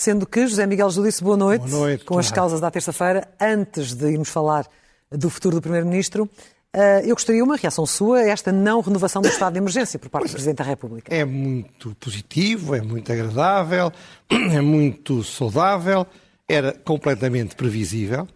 Sendo 0.00 0.24
que 0.24 0.46
José 0.46 0.64
Miguel 0.66 0.88
disse 0.88 1.22
boa 1.22 1.36
noite, 1.36 1.68
boa 1.68 1.88
noite 1.88 2.06
com 2.06 2.18
as 2.18 2.32
causas 2.32 2.58
da 2.58 2.70
terça-feira, 2.70 3.28
antes 3.38 3.92
de 3.92 4.10
irmos 4.10 4.30
falar 4.30 4.66
do 5.12 5.28
futuro 5.28 5.56
do 5.56 5.60
Primeiro-Ministro. 5.60 6.26
Eh, 6.72 7.02
eu 7.04 7.14
gostaria 7.14 7.44
uma 7.44 7.54
reação 7.54 7.84
sua 7.84 8.20
a 8.20 8.28
esta 8.30 8.50
não 8.50 8.80
renovação 8.80 9.20
do 9.20 9.28
estado 9.28 9.52
de 9.52 9.58
emergência 9.58 9.98
por 9.98 10.08
parte 10.08 10.28
do 10.28 10.30
Presidente 10.30 10.56
da 10.56 10.64
República. 10.64 11.14
É 11.14 11.22
muito 11.22 11.94
positivo, 11.96 12.74
é 12.74 12.80
muito 12.80 13.12
agradável, 13.12 13.92
é 14.32 14.62
muito 14.62 15.22
saudável, 15.22 16.06
era 16.48 16.72
completamente 16.72 17.54
previsível 17.54 18.26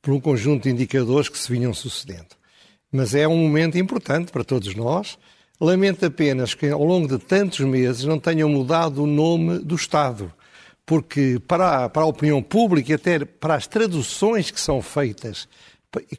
por 0.00 0.14
um 0.14 0.18
conjunto 0.18 0.62
de 0.62 0.70
indicadores 0.70 1.28
que 1.28 1.38
se 1.38 1.52
vinham 1.52 1.74
sucedendo. 1.74 2.34
Mas 2.90 3.14
é 3.14 3.28
um 3.28 3.36
momento 3.36 3.76
importante 3.76 4.32
para 4.32 4.44
todos 4.44 4.74
nós. 4.74 5.18
Lamento 5.60 6.06
apenas 6.06 6.54
que 6.54 6.70
ao 6.70 6.82
longo 6.82 7.06
de 7.06 7.22
tantos 7.22 7.60
meses 7.60 8.06
não 8.06 8.18
tenham 8.18 8.48
mudado 8.48 9.02
o 9.02 9.06
nome 9.06 9.58
do 9.58 9.74
Estado 9.74 10.32
porque 10.92 11.40
para 11.48 11.84
a, 11.84 11.88
para 11.88 12.02
a 12.02 12.04
opinião 12.04 12.42
pública 12.42 12.92
e 12.92 12.94
até 12.94 13.24
para 13.24 13.54
as 13.54 13.66
traduções 13.66 14.50
que 14.50 14.60
são 14.60 14.82
feitas, 14.82 15.48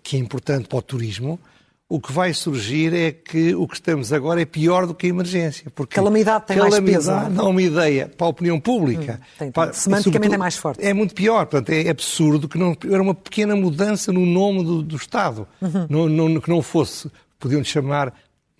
que 0.01 0.17
é 0.17 0.19
importante 0.19 0.67
para 0.67 0.79
o 0.79 0.81
turismo, 0.81 1.39
o 1.87 2.01
que 2.01 2.11
vai 2.11 2.33
surgir 2.33 2.91
é 2.91 3.11
que 3.11 3.53
o 3.53 3.67
que 3.67 3.75
estamos 3.75 4.11
agora 4.11 4.41
é 4.41 4.45
pior 4.45 4.87
do 4.87 4.95
que 4.95 5.05
a 5.05 5.09
emergência. 5.09 5.69
Porque 5.75 5.93
calamidade 5.93 6.47
tem 6.47 6.57
calamidade 6.57 6.85
mais 6.85 6.95
peso. 6.95 7.07
Calamidade 7.11 7.35
dá 7.35 7.47
uma 7.47 7.61
ideia 7.61 8.07
para 8.17 8.25
a 8.25 8.29
opinião 8.31 8.59
pública. 8.59 9.19
Hum, 9.21 9.35
tem, 9.37 9.51
para, 9.51 9.73
Semanticamente 9.73 10.33
é 10.33 10.37
mais 10.39 10.57
forte. 10.57 10.83
É 10.83 10.91
muito 10.91 11.13
pior. 11.13 11.45
Portanto, 11.45 11.69
é 11.69 11.87
absurdo 11.87 12.49
que 12.49 12.57
não... 12.57 12.75
Era 12.83 12.99
uma 12.99 13.13
pequena 13.13 13.55
mudança 13.55 14.11
no 14.11 14.25
nome 14.25 14.63
do, 14.63 14.81
do 14.81 14.95
Estado. 14.95 15.47
Uhum. 15.61 15.85
Não, 15.87 16.09
não, 16.09 16.41
que 16.41 16.49
não 16.49 16.63
fosse... 16.63 17.11
Podiam 17.39 17.63
chamar 17.63 18.11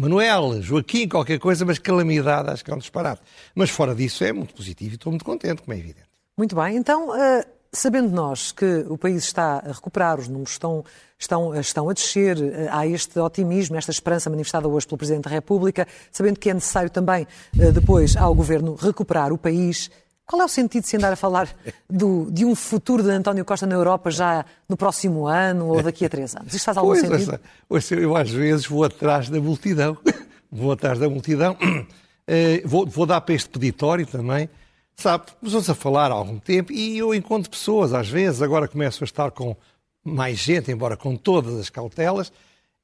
Manuel, 0.04 0.62
Joaquim, 0.62 1.08
qualquer 1.08 1.40
coisa, 1.40 1.64
mas 1.64 1.80
calamidade 1.80 2.50
acho 2.50 2.66
que 2.66 2.70
é 2.70 2.76
um 2.76 2.78
disparate. 2.78 3.22
Mas 3.56 3.70
fora 3.70 3.96
disso 3.96 4.22
é 4.26 4.34
muito 4.34 4.54
positivo 4.54 4.92
e 4.92 4.96
estou 4.96 5.10
muito 5.10 5.24
contente, 5.24 5.62
como 5.62 5.74
é 5.74 5.80
evidente. 5.80 6.10
Muito 6.38 6.58
bem, 6.58 6.76
então, 6.76 7.12
uh, 7.12 7.44
sabendo 7.72 8.10
nós 8.10 8.52
que 8.52 8.86
o 8.90 8.98
país 8.98 9.24
está 9.24 9.64
a 9.66 9.72
recuperar, 9.72 10.20
os 10.20 10.28
números 10.28 10.52
estão, 10.52 10.84
estão, 11.18 11.56
estão 11.56 11.90
a 11.90 11.94
descer, 11.94 12.38
uh, 12.38 12.42
há 12.72 12.86
este 12.86 13.18
otimismo, 13.18 13.78
esta 13.78 13.92
esperança 13.92 14.30
manifestada 14.30 14.68
hoje 14.68 14.86
pelo 14.86 14.98
Presidente 14.98 15.24
da 15.24 15.30
República, 15.30 15.88
sabendo 16.12 16.38
que 16.38 16.50
é 16.50 16.54
necessário 16.54 16.90
também, 16.90 17.26
depois, 17.54 18.18
ao 18.18 18.36
Governo 18.36 18.76
recuperar 18.76 19.32
o 19.32 19.38
país, 19.38 19.90
qual 20.26 20.42
é 20.42 20.46
o 20.46 20.48
sentido 20.48 20.84
de 20.84 20.90
se 20.90 20.98
andar 20.98 21.14
a 21.14 21.16
falar 21.16 21.54
do, 21.90 22.30
de 22.32 22.46
um 22.46 22.56
futuro 22.56 23.04
de 23.04 23.10
António 23.10 23.44
Costa 23.44 23.66
na 23.66 23.76
Europa 23.76 24.10
já 24.10 24.46
no 24.70 24.78
próximo 24.78 25.28
ano 25.28 25.68
ou 25.68 25.84
daqui 25.84 26.06
a 26.06 26.10
três 26.10 26.36
anos? 26.36 26.54
Isto 26.54 26.66
faz 26.66 26.78
algum 26.78 26.92
pois, 26.92 27.86
sentido? 27.86 28.02
Eu 28.02 28.16
às 28.16 28.30
vezes 28.30 28.66
vou 28.66 28.84
atrás 28.84 29.30
da 29.30 29.40
multidão. 29.40 29.98
vou 30.50 30.72
atrás 30.72 30.98
da 30.98 31.10
multidão. 31.10 31.58
Uh, 31.62 32.62
vou, 32.66 32.86
vou, 32.86 33.06
dar 33.06 33.20
para 33.22 33.36
este 33.36 33.50
peditório 33.50 34.06
também. 34.06 34.50
Sabe, 34.96 35.26
vamos 35.42 35.70
a 35.70 35.76
falar 35.76 36.12
há 36.12 36.14
algum 36.14 36.40
tempo 36.40 36.72
e 36.72 36.98
eu 36.98 37.14
encontro 37.14 37.50
pessoas, 37.50 37.94
às 37.94 38.08
vezes, 38.08 38.42
agora 38.42 38.68
começo 38.68 39.04
a 39.04 39.06
estar 39.06 39.32
com 39.32 39.56
mais 40.04 40.38
gente, 40.38 40.72
embora 40.72 40.96
com 40.96 41.16
todas 41.16 41.60
as 41.60 41.70
cautelas, 41.70 42.32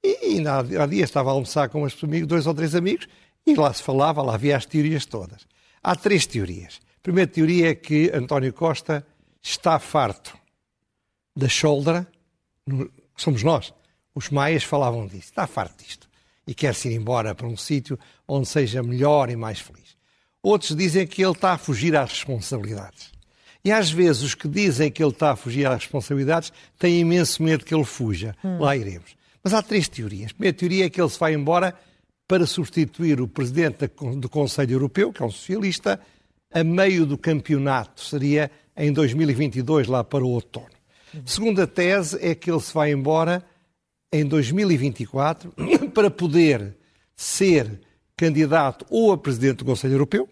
e, 0.04 0.38
e 0.40 0.48
há, 0.48 0.60
há 0.60 0.86
dias 0.88 1.10
estava 1.10 1.30
a 1.30 1.34
almoçar 1.34 1.70
com 1.70 1.86
amigos, 2.04 2.28
dois 2.28 2.48
ou 2.48 2.54
três 2.54 2.74
amigos, 2.74 3.08
e 3.46 3.54
lá 3.54 3.72
se 3.72 3.84
falava, 3.84 4.22
lá 4.22 4.34
havia 4.34 4.58
as 4.58 4.66
teorias 4.66 5.06
todas. 5.06 5.46
Há 5.84 5.96
três 5.96 6.26
teorias. 6.26 6.80
A 7.00 7.02
primeira 7.02 7.32
teoria 7.32 7.70
é 7.70 7.76
que 7.76 8.12
António 8.14 8.52
Costa 8.52 9.08
está 9.42 9.80
farto 9.80 10.38
da 11.34 11.48
shoulder, 11.48 12.06
somos 13.16 13.42
nós, 13.42 13.74
os 14.14 14.30
maias 14.30 14.64
falavam 14.64 15.08
disso, 15.08 15.30
está 15.30 15.48
farto 15.48 15.82
disto 15.82 16.10
e 16.46 16.54
quer-se 16.54 16.90
ir 16.90 16.96
embora 16.96 17.34
para 17.34 17.48
um 17.48 17.56
sítio 17.56 17.98
onde 18.28 18.50
seja 18.50 18.84
melhor 18.84 19.30
e 19.30 19.38
mais 19.38 19.60
feliz. 19.60 19.96
Outros 20.44 20.76
dizem 20.76 21.08
que 21.08 21.24
ele 21.24 21.32
está 21.32 21.54
a 21.54 21.58
fugir 21.58 21.96
às 21.96 22.10
responsabilidades. 22.10 23.12
E 23.64 23.72
às 23.72 23.90
vezes 23.90 24.22
os 24.22 24.36
que 24.36 24.50
dizem 24.50 24.92
que 24.92 25.02
ele 25.02 25.12
está 25.12 25.32
a 25.32 25.36
fugir 25.38 25.68
às 25.68 25.84
responsabilidades 25.84 26.52
têm 26.78 27.00
imenso 27.00 27.42
medo 27.42 27.64
que 27.64 27.74
ele 27.74 27.86
fuja. 27.86 28.36
Hum. 28.44 28.60
Lá 28.60 28.76
iremos. 28.76 29.16
Mas 29.42 29.54
há 29.54 29.62
três 29.62 29.88
teorias. 29.88 30.32
A 30.32 30.34
primeira 30.34 30.58
teoria 30.58 30.86
é 30.86 30.90
que 30.90 31.00
ele 31.00 31.10
se 31.10 31.20
vai 31.20 31.34
embora 31.34 31.74
para 32.28 32.46
substituir 32.46 33.22
o 33.22 33.28
presidente 33.28 33.88
do 34.18 34.28
Conselho 34.28 34.74
Europeu, 34.74 35.14
que 35.14 35.22
é 35.22 35.26
um 35.26 35.32
socialista, 35.32 36.00
a 36.52 36.64
meio 36.64 37.06
do 37.06 37.18
campeonato, 37.18 38.02
seria 38.02 38.50
em 38.76 38.92
2022, 38.92 39.88
lá 39.88 40.04
para 40.04 40.24
o 40.24 40.30
outono. 40.30 40.68
Segunda 41.26 41.68
tese 41.68 42.18
é 42.22 42.34
que 42.34 42.52
ele 42.52 42.60
se 42.60 42.74
vai 42.74 42.92
embora 42.92 43.44
em 44.12 44.26
2024 44.26 45.54
para 45.94 46.10
poder 46.10 46.76
ser 47.16 47.80
candidato 48.16 48.86
ou 48.90 49.12
a 49.12 49.18
presidente 49.18 49.58
do 49.58 49.66
Conselho 49.66 49.94
Europeu, 49.94 50.30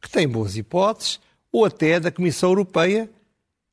que 0.00 0.10
tem 0.10 0.28
boas 0.28 0.56
hipóteses, 0.56 1.20
ou 1.52 1.64
até 1.64 1.98
da 1.98 2.10
Comissão 2.10 2.50
Europeia, 2.50 3.10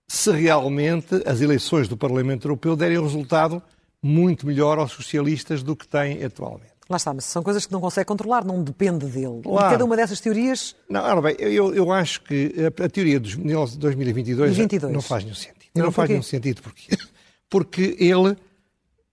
se 0.07 0.31
realmente 0.31 1.21
as 1.25 1.41
eleições 1.41 1.87
do 1.87 1.97
Parlamento 1.97 2.45
Europeu 2.45 2.75
derem 2.75 2.97
um 2.97 3.03
resultado 3.03 3.61
muito 4.01 4.47
melhor 4.47 4.79
aos 4.79 4.91
socialistas 4.91 5.61
do 5.61 5.75
que 5.75 5.87
têm 5.87 6.23
atualmente. 6.23 6.76
Lá 6.89 6.97
está, 6.97 7.13
mas 7.13 7.25
são 7.25 7.43
coisas 7.43 7.65
que 7.65 7.71
não 7.71 7.81
consegue 7.81 8.05
controlar, 8.05 8.45
não 8.45 8.63
depende 8.63 9.05
dele. 9.07 9.41
Claro. 9.43 9.67
E 9.67 9.71
cada 9.71 9.83
uma 9.83 9.95
dessas 9.95 10.21
teorias. 10.21 10.75
Não, 10.89 11.01
ora 11.01 11.21
bem, 11.21 11.35
eu, 11.39 11.73
eu 11.73 11.91
acho 11.91 12.21
que 12.21 12.53
a, 12.63 12.85
a 12.85 12.89
teoria 12.89 13.19
de 13.19 13.35
2022 13.35 14.55
22. 14.55 14.93
não 14.93 15.01
faz 15.01 15.23
nenhum 15.23 15.35
sentido. 15.35 15.57
Não, 15.75 15.85
não 15.85 15.91
faz 15.91 16.09
nenhum 16.09 16.23
sentido 16.23 16.61
porque, 16.61 16.97
porque 17.49 17.95
ele 17.99 18.37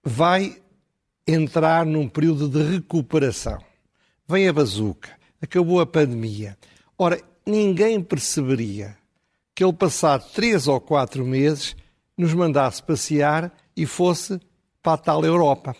vai 0.03 0.57
entrar 1.27 1.85
num 1.85 2.07
período 2.07 2.47
de 2.47 2.63
recuperação. 2.63 3.59
Vem 4.27 4.47
a 4.47 4.53
bazuca, 4.53 5.09
acabou 5.41 5.79
a 5.79 5.85
pandemia. 5.85 6.57
Ora, 6.97 7.21
ninguém 7.45 8.01
perceberia 8.01 8.95
que 9.53 9.63
ele, 9.63 9.73
passado 9.73 10.25
três 10.33 10.67
ou 10.67 10.79
quatro 10.79 11.25
meses, 11.25 11.75
nos 12.17 12.33
mandasse 12.33 12.81
passear 12.81 13.51
e 13.75 13.85
fosse 13.85 14.39
para 14.81 14.93
a 14.93 14.97
tal 14.97 15.25
Europa. 15.25 15.75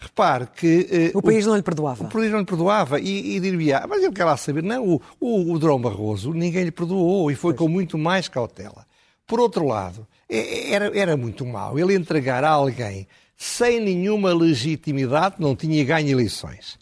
Repare 0.00 0.46
que. 0.56 0.88
Eh, 0.90 1.10
o 1.14 1.20
país 1.20 1.44
o, 1.44 1.50
não 1.50 1.56
lhe 1.56 1.62
perdoava. 1.62 2.04
O 2.04 2.08
país 2.08 2.32
não 2.32 2.38
lhe 2.38 2.46
perdoava 2.46 2.98
e, 2.98 3.36
e 3.36 3.40
diria, 3.40 3.80
ah, 3.80 3.86
mas 3.86 4.02
ele 4.02 4.14
quer 4.14 4.24
lá 4.24 4.34
saber. 4.34 4.62
Não, 4.62 4.82
o, 4.94 5.02
o, 5.20 5.52
o 5.52 5.58
Drão 5.58 5.78
Barroso 5.78 6.32
ninguém 6.32 6.64
lhe 6.64 6.70
perdoou 6.70 7.30
e 7.30 7.34
foi 7.34 7.52
pois. 7.52 7.58
com 7.58 7.68
muito 7.68 7.98
mais 7.98 8.26
cautela. 8.26 8.86
Por 9.26 9.38
outro 9.38 9.66
lado, 9.66 10.06
é, 10.26 10.38
é, 10.38 10.72
era, 10.72 10.98
era 10.98 11.16
muito 11.18 11.44
mau 11.44 11.78
ele 11.78 11.94
entregar 11.94 12.42
a 12.44 12.50
alguém 12.50 13.06
sem 13.36 13.78
nenhuma 13.78 14.32
legitimidade, 14.32 15.36
não 15.38 15.54
tinha 15.54 15.84
ganho 15.84 16.08
eleições. 16.08 16.78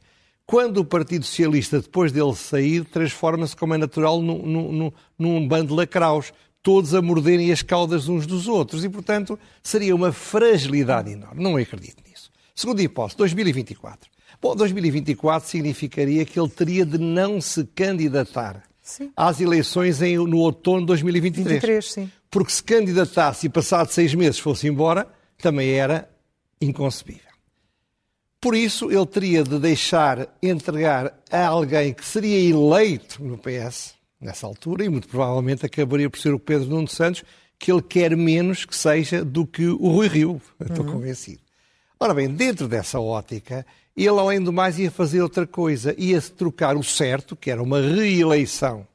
Quando 0.46 0.78
o 0.78 0.84
Partido 0.84 1.24
Socialista, 1.24 1.80
depois 1.80 2.12
dele 2.12 2.34
sair, 2.34 2.84
transforma-se, 2.84 3.54
como 3.54 3.74
é 3.74 3.78
natural, 3.78 4.22
num, 4.22 4.46
num, 4.46 4.92
num 5.18 5.46
bando 5.46 5.68
de 5.68 5.74
lacraus, 5.74 6.32
todos 6.62 6.94
a 6.94 7.02
morderem 7.02 7.52
as 7.52 7.62
caudas 7.62 8.08
uns 8.08 8.26
dos 8.26 8.48
outros. 8.48 8.82
E, 8.82 8.88
portanto, 8.88 9.38
seria 9.62 9.94
uma 9.94 10.10
fragilidade 10.10 11.12
enorme. 11.12 11.42
Não 11.42 11.56
acredito 11.56 12.02
Segunda 12.58 12.82
hipótese, 12.82 13.16
2024. 13.18 14.10
Bom, 14.42 14.56
2024 14.56 15.48
significaria 15.48 16.24
que 16.24 16.40
ele 16.40 16.48
teria 16.48 16.84
de 16.84 16.98
não 16.98 17.40
se 17.40 17.64
candidatar 17.66 18.64
sim. 18.82 19.12
às 19.16 19.40
eleições 19.40 20.02
em, 20.02 20.16
no 20.16 20.38
outono 20.38 20.80
de 20.80 20.86
2023. 20.86 21.52
23, 21.52 21.84
sim. 21.84 22.12
Porque 22.28 22.50
se 22.50 22.60
candidatasse 22.60 23.46
e 23.46 23.48
passado 23.48 23.92
seis 23.92 24.12
meses 24.12 24.40
fosse 24.40 24.66
embora, 24.66 25.06
também 25.40 25.70
era 25.70 26.10
inconcebível. 26.60 27.30
Por 28.40 28.56
isso, 28.56 28.90
ele 28.90 29.06
teria 29.06 29.44
de 29.44 29.56
deixar 29.60 30.28
entregar 30.42 31.16
a 31.30 31.46
alguém 31.46 31.94
que 31.94 32.04
seria 32.04 32.40
eleito 32.40 33.22
no 33.22 33.38
PS 33.38 33.94
nessa 34.20 34.48
altura 34.48 34.84
e 34.84 34.88
muito 34.88 35.06
provavelmente 35.06 35.64
acabaria 35.64 36.10
por 36.10 36.18
ser 36.18 36.34
o 36.34 36.40
Pedro 36.40 36.70
Nuno 36.70 36.88
Santos, 36.88 37.22
que 37.56 37.70
ele 37.70 37.82
quer 37.82 38.16
menos 38.16 38.64
que 38.64 38.74
seja 38.74 39.24
do 39.24 39.46
que 39.46 39.64
o 39.64 39.90
Rui 39.90 40.08
Rio. 40.08 40.42
Estou 40.60 40.84
uhum. 40.84 40.94
convencido. 40.94 41.46
Ora 42.00 42.14
bem, 42.14 42.28
dentro 42.28 42.68
dessa 42.68 43.00
ótica, 43.00 43.66
ele, 43.96 44.08
além 44.08 44.40
do 44.40 44.52
mais, 44.52 44.78
ia 44.78 44.90
fazer 44.90 45.20
outra 45.20 45.46
coisa. 45.46 45.94
Ia-se 45.98 46.30
trocar 46.32 46.76
o 46.76 46.84
certo, 46.84 47.34
que 47.34 47.50
era 47.50 47.62
uma 47.62 47.80
reeleição 47.80 48.86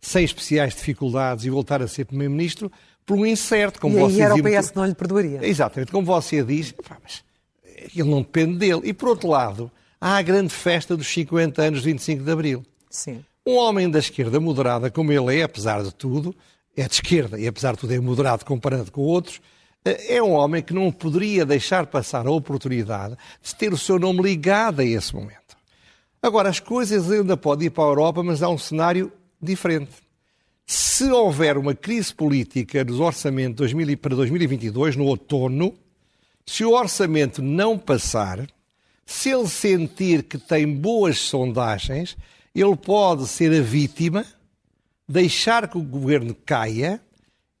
sem 0.00 0.24
especiais 0.24 0.74
dificuldades 0.74 1.44
e 1.44 1.50
voltar 1.50 1.80
a 1.80 1.86
ser 1.86 2.04
Primeiro-Ministro, 2.06 2.70
por 3.06 3.16
um 3.16 3.24
incerto, 3.24 3.80
como 3.80 3.96
e 3.96 4.00
você 4.00 4.22
era 4.22 4.34
o 4.34 4.42
PS 4.42 4.70
que 4.70 4.76
não 4.76 4.86
lhe 4.86 4.94
perdoaria. 4.94 5.46
Exatamente, 5.46 5.92
como 5.92 6.04
você 6.04 6.42
diz, 6.42 6.74
mas 7.00 7.22
ele 7.96 8.10
não 8.10 8.22
depende 8.22 8.58
dele. 8.58 8.80
E, 8.84 8.92
por 8.92 9.10
outro 9.10 9.28
lado, 9.28 9.70
há 10.00 10.16
a 10.16 10.22
grande 10.22 10.52
festa 10.52 10.96
dos 10.96 11.06
50 11.06 11.62
anos 11.62 11.82
de 11.82 11.86
25 11.86 12.24
de 12.24 12.30
Abril. 12.30 12.66
Sim. 12.90 13.24
Um 13.46 13.56
homem 13.56 13.88
da 13.88 14.00
esquerda 14.00 14.40
moderada, 14.40 14.90
como 14.90 15.12
ele 15.12 15.38
é, 15.38 15.42
apesar 15.44 15.82
de 15.82 15.94
tudo, 15.94 16.34
é 16.76 16.86
de 16.86 16.94
esquerda 16.94 17.38
e, 17.38 17.46
apesar 17.46 17.72
de 17.72 17.78
tudo, 17.78 17.92
é 17.92 18.00
moderado 18.00 18.44
comparado 18.44 18.90
com 18.90 19.02
outros, 19.02 19.40
é 19.84 20.22
um 20.22 20.32
homem 20.32 20.62
que 20.62 20.72
não 20.72 20.92
poderia 20.92 21.44
deixar 21.44 21.86
passar 21.86 22.26
a 22.26 22.30
oportunidade 22.30 23.16
de 23.42 23.54
ter 23.54 23.72
o 23.72 23.78
seu 23.78 23.98
nome 23.98 24.22
ligado 24.22 24.80
a 24.80 24.84
esse 24.84 25.14
momento. 25.14 25.56
Agora, 26.22 26.48
as 26.48 26.60
coisas 26.60 27.10
ainda 27.10 27.36
podem 27.36 27.66
ir 27.66 27.70
para 27.70 27.84
a 27.84 27.88
Europa, 27.88 28.22
mas 28.22 28.42
há 28.42 28.48
um 28.48 28.58
cenário 28.58 29.12
diferente. 29.40 29.90
Se 30.64 31.10
houver 31.10 31.58
uma 31.58 31.74
crise 31.74 32.14
política 32.14 32.84
nos 32.84 33.00
orçamentos 33.00 33.72
para 34.00 34.14
2022, 34.14 34.94
no 34.94 35.04
outono, 35.04 35.74
se 36.46 36.64
o 36.64 36.72
orçamento 36.72 37.42
não 37.42 37.76
passar, 37.76 38.46
se 39.04 39.30
ele 39.30 39.48
sentir 39.48 40.22
que 40.22 40.38
tem 40.38 40.66
boas 40.66 41.18
sondagens, 41.18 42.16
ele 42.54 42.76
pode 42.76 43.26
ser 43.26 43.52
a 43.52 43.60
vítima 43.60 44.24
deixar 45.08 45.68
que 45.68 45.76
o 45.76 45.82
governo 45.82 46.34
caia 46.46 47.00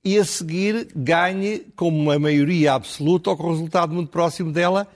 e 0.04 0.18
a 0.18 0.24
seguir 0.24 0.88
ganhe 0.94 1.60
como 1.76 1.98
uma 1.98 2.18
maioria 2.18 2.74
absoluta 2.74 3.30
ou 3.30 3.36
com 3.36 3.50
resultado 3.50 3.94
muito 3.94 4.10
próximo 4.10 4.52
dela 4.52 4.86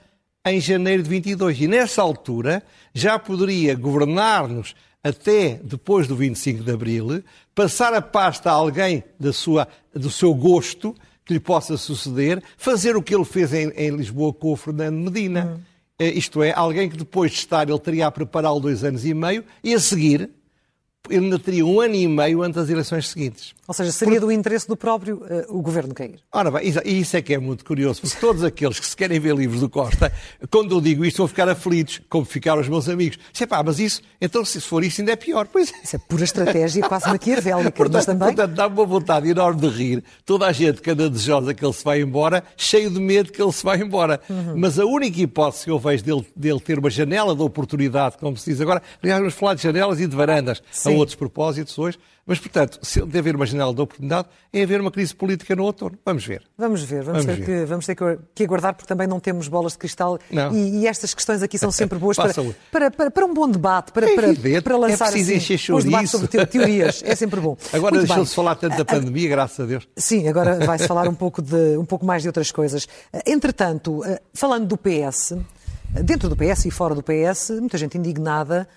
em 0.45 0.59
janeiro 0.59 1.03
de 1.03 1.09
22. 1.09 1.61
E 1.61 1.67
nessa 1.67 2.01
altura 2.01 2.63
já 2.93 3.17
poderia 3.17 3.75
governar-nos 3.75 4.75
até 5.03 5.59
depois 5.63 6.07
do 6.07 6.15
25 6.15 6.63
de 6.63 6.71
Abril, 6.71 7.23
passar 7.55 7.93
a 7.93 8.01
pasta 8.01 8.49
a 8.49 8.53
alguém 8.53 9.03
da 9.19 9.31
sua, 9.31 9.67
do 9.93 10.09
seu 10.09 10.33
gosto, 10.33 10.95
que 11.23 11.33
lhe 11.33 11.39
possa 11.39 11.77
suceder, 11.77 12.43
fazer 12.57 12.95
o 12.95 13.03
que 13.03 13.13
ele 13.15 13.25
fez 13.25 13.53
em, 13.53 13.69
em 13.69 13.95
Lisboa 13.95 14.33
com 14.33 14.51
o 14.51 14.55
Fernando 14.55 14.97
Medina. 14.97 15.57
Hum. 15.57 15.77
Isto 15.99 16.43
é, 16.43 16.53
alguém 16.53 16.89
que 16.89 16.97
depois 16.97 17.31
de 17.31 17.37
estar, 17.37 17.67
ele 17.67 17.79
teria 17.79 18.07
a 18.07 18.11
prepará-lo 18.11 18.59
dois 18.59 18.83
anos 18.83 19.05
e 19.05 19.13
meio, 19.13 19.43
e 19.63 19.73
a 19.73 19.79
seguir, 19.79 20.29
ele 21.09 21.25
ainda 21.25 21.39
teria 21.39 21.65
um 21.65 21.79
ano 21.79 21.95
e 21.95 22.07
meio 22.07 22.41
antes 22.41 22.55
das 22.55 22.69
eleições 22.69 23.07
seguintes. 23.07 23.55
Ou 23.67 23.73
seja, 23.73 23.91
seria 23.91 24.19
do 24.19 24.31
interesse 24.31 24.67
do 24.67 24.77
próprio 24.77 25.17
uh, 25.17 25.57
o 25.57 25.61
governo 25.61 25.93
cair. 25.93 26.19
Ora 26.31 26.49
bem, 26.49 26.73
e 26.85 27.01
isso 27.01 27.17
é 27.17 27.21
que 27.21 27.33
é 27.33 27.37
muito 27.37 27.65
curioso, 27.65 28.01
porque 28.01 28.17
todos 28.17 28.43
aqueles 28.43 28.79
que 28.79 28.85
se 28.85 28.95
querem 28.95 29.19
ver 29.19 29.35
livros 29.35 29.59
do 29.59 29.69
Costa, 29.69 30.11
quando 30.49 30.73
eu 30.73 30.79
digo 30.79 31.03
isto, 31.03 31.17
vão 31.17 31.27
ficar 31.27 31.49
aflitos, 31.49 32.01
como 32.09 32.23
ficaram 32.23 32.61
os 32.61 32.69
meus 32.69 32.87
amigos. 32.87 33.19
Disse, 33.31 33.45
pá, 33.45 33.61
mas 33.61 33.77
isso, 33.79 34.01
então 34.21 34.45
se 34.45 34.61
for 34.61 34.83
isso 34.83 35.01
ainda 35.01 35.11
é 35.11 35.15
pior. 35.17 35.47
Pois 35.51 35.71
é. 35.73 35.75
Isso 35.83 35.95
é 35.97 35.99
pura 35.99 36.23
estratégia 36.23 36.87
quase 36.87 37.07
maquiavélica, 37.07 37.71
portanto, 37.71 37.93
mas 37.93 38.05
também... 38.05 38.27
Portanto, 38.29 38.55
dá 38.55 38.67
uma 38.67 38.85
vontade 38.85 39.29
enorme 39.29 39.59
de 39.59 39.67
rir. 39.67 40.03
Toda 40.25 40.47
a 40.47 40.51
gente 40.53 40.81
que 40.81 40.89
anda 40.89 41.09
desejosa 41.09 41.53
que 41.53 41.65
ele 41.65 41.73
se 41.73 41.83
vai 41.83 42.01
embora, 42.01 42.43
cheio 42.55 42.89
de 42.89 42.99
medo 43.01 43.31
que 43.31 43.41
ele 43.41 43.51
se 43.51 43.65
vai 43.65 43.81
embora. 43.81 44.21
Uhum. 44.29 44.53
Mas 44.55 44.79
a 44.79 44.85
única 44.85 45.21
hipótese 45.21 45.65
que 45.65 45.71
eu 45.71 45.79
vejo 45.79 46.03
dele, 46.03 46.25
dele, 46.35 46.59
ter 46.61 46.79
uma 46.79 46.89
janela 46.89 47.35
de 47.35 47.41
oportunidade, 47.41 48.17
como 48.17 48.37
se 48.37 48.49
diz 48.49 48.61
agora, 48.61 48.81
aliás, 49.03 49.19
vamos 49.19 49.33
falar 49.33 49.55
de 49.55 49.63
janelas 49.63 49.99
e 49.99 50.07
de 50.07 50.15
varandas, 50.15 50.63
Sim. 50.71 50.95
a 50.95 50.96
outros 50.97 51.15
propósitos 51.15 51.77
hoje, 51.77 51.97
mas, 52.27 52.39
portanto, 52.39 52.77
se 52.81 52.99
deve 52.99 53.19
haver 53.19 53.35
uma 53.37 53.45
janela 53.45 53.73
de 53.73 53.79
oportunidade, 53.79 54.27
é 54.51 54.61
haver 54.61 54.81
uma 54.81 54.91
crise 54.91 55.15
política 55.15 55.55
no 55.55 55.63
outono. 55.63 55.97
Vamos 56.05 56.25
ver. 56.25 56.43
Vamos 56.57 56.83
ver. 56.83 57.01
Vamos, 57.01 57.23
vamos 57.23 57.39
ter, 57.39 57.45
ver. 57.45 57.61
Que, 57.61 57.65
vamos 57.65 57.85
ter 57.85 57.95
que 58.35 58.43
aguardar, 58.43 58.73
porque 58.73 58.85
também 58.85 59.07
não 59.07 59.17
temos 59.17 59.47
bolas 59.47 59.71
de 59.71 59.77
cristal. 59.77 60.19
E, 60.51 60.81
e, 60.81 60.87
estas 60.87 61.13
questões 61.13 61.41
aqui 61.41 61.57
são 61.57 61.71
sempre 61.71 61.97
boas 61.97 62.17
para, 62.19 62.33
para, 62.69 62.91
para, 62.91 63.11
para, 63.11 63.25
um 63.25 63.33
bom 63.33 63.49
debate, 63.49 63.93
para, 63.93 64.11
é 64.11 64.15
para, 64.15 64.61
para 64.61 64.77
lançar 64.77 65.05
é 65.05 65.21
assim, 65.21 65.73
os 65.73 65.85
debates 65.85 66.11
sobre 66.11 66.27
teorias. 66.45 67.01
É 67.05 67.15
sempre 67.15 67.39
bom. 67.39 67.55
Agora 67.71 67.97
deixou-se 67.97 68.35
falar 68.35 68.55
tanto 68.55 68.75
da 68.75 68.83
pandemia, 68.83 69.29
graças 69.29 69.61
a 69.61 69.65
Deus. 69.65 69.87
Sim, 69.95 70.27
agora 70.27 70.59
vai-se 70.67 70.85
falar 70.85 71.07
um 71.07 71.15
pouco, 71.15 71.41
de, 71.41 71.77
um 71.77 71.85
pouco 71.85 72.05
mais 72.05 72.23
de 72.23 72.27
outras 72.27 72.51
coisas. 72.51 72.89
Entretanto, 73.25 74.01
falando 74.33 74.65
do 74.67 74.77
PS, 74.77 75.33
dentro 76.03 76.27
do 76.27 76.35
PS 76.35 76.65
e 76.65 76.71
fora 76.71 76.93
do 76.93 77.01
PS, 77.01 77.51
muita 77.51 77.77
gente 77.77 77.97
indignada 77.97 78.67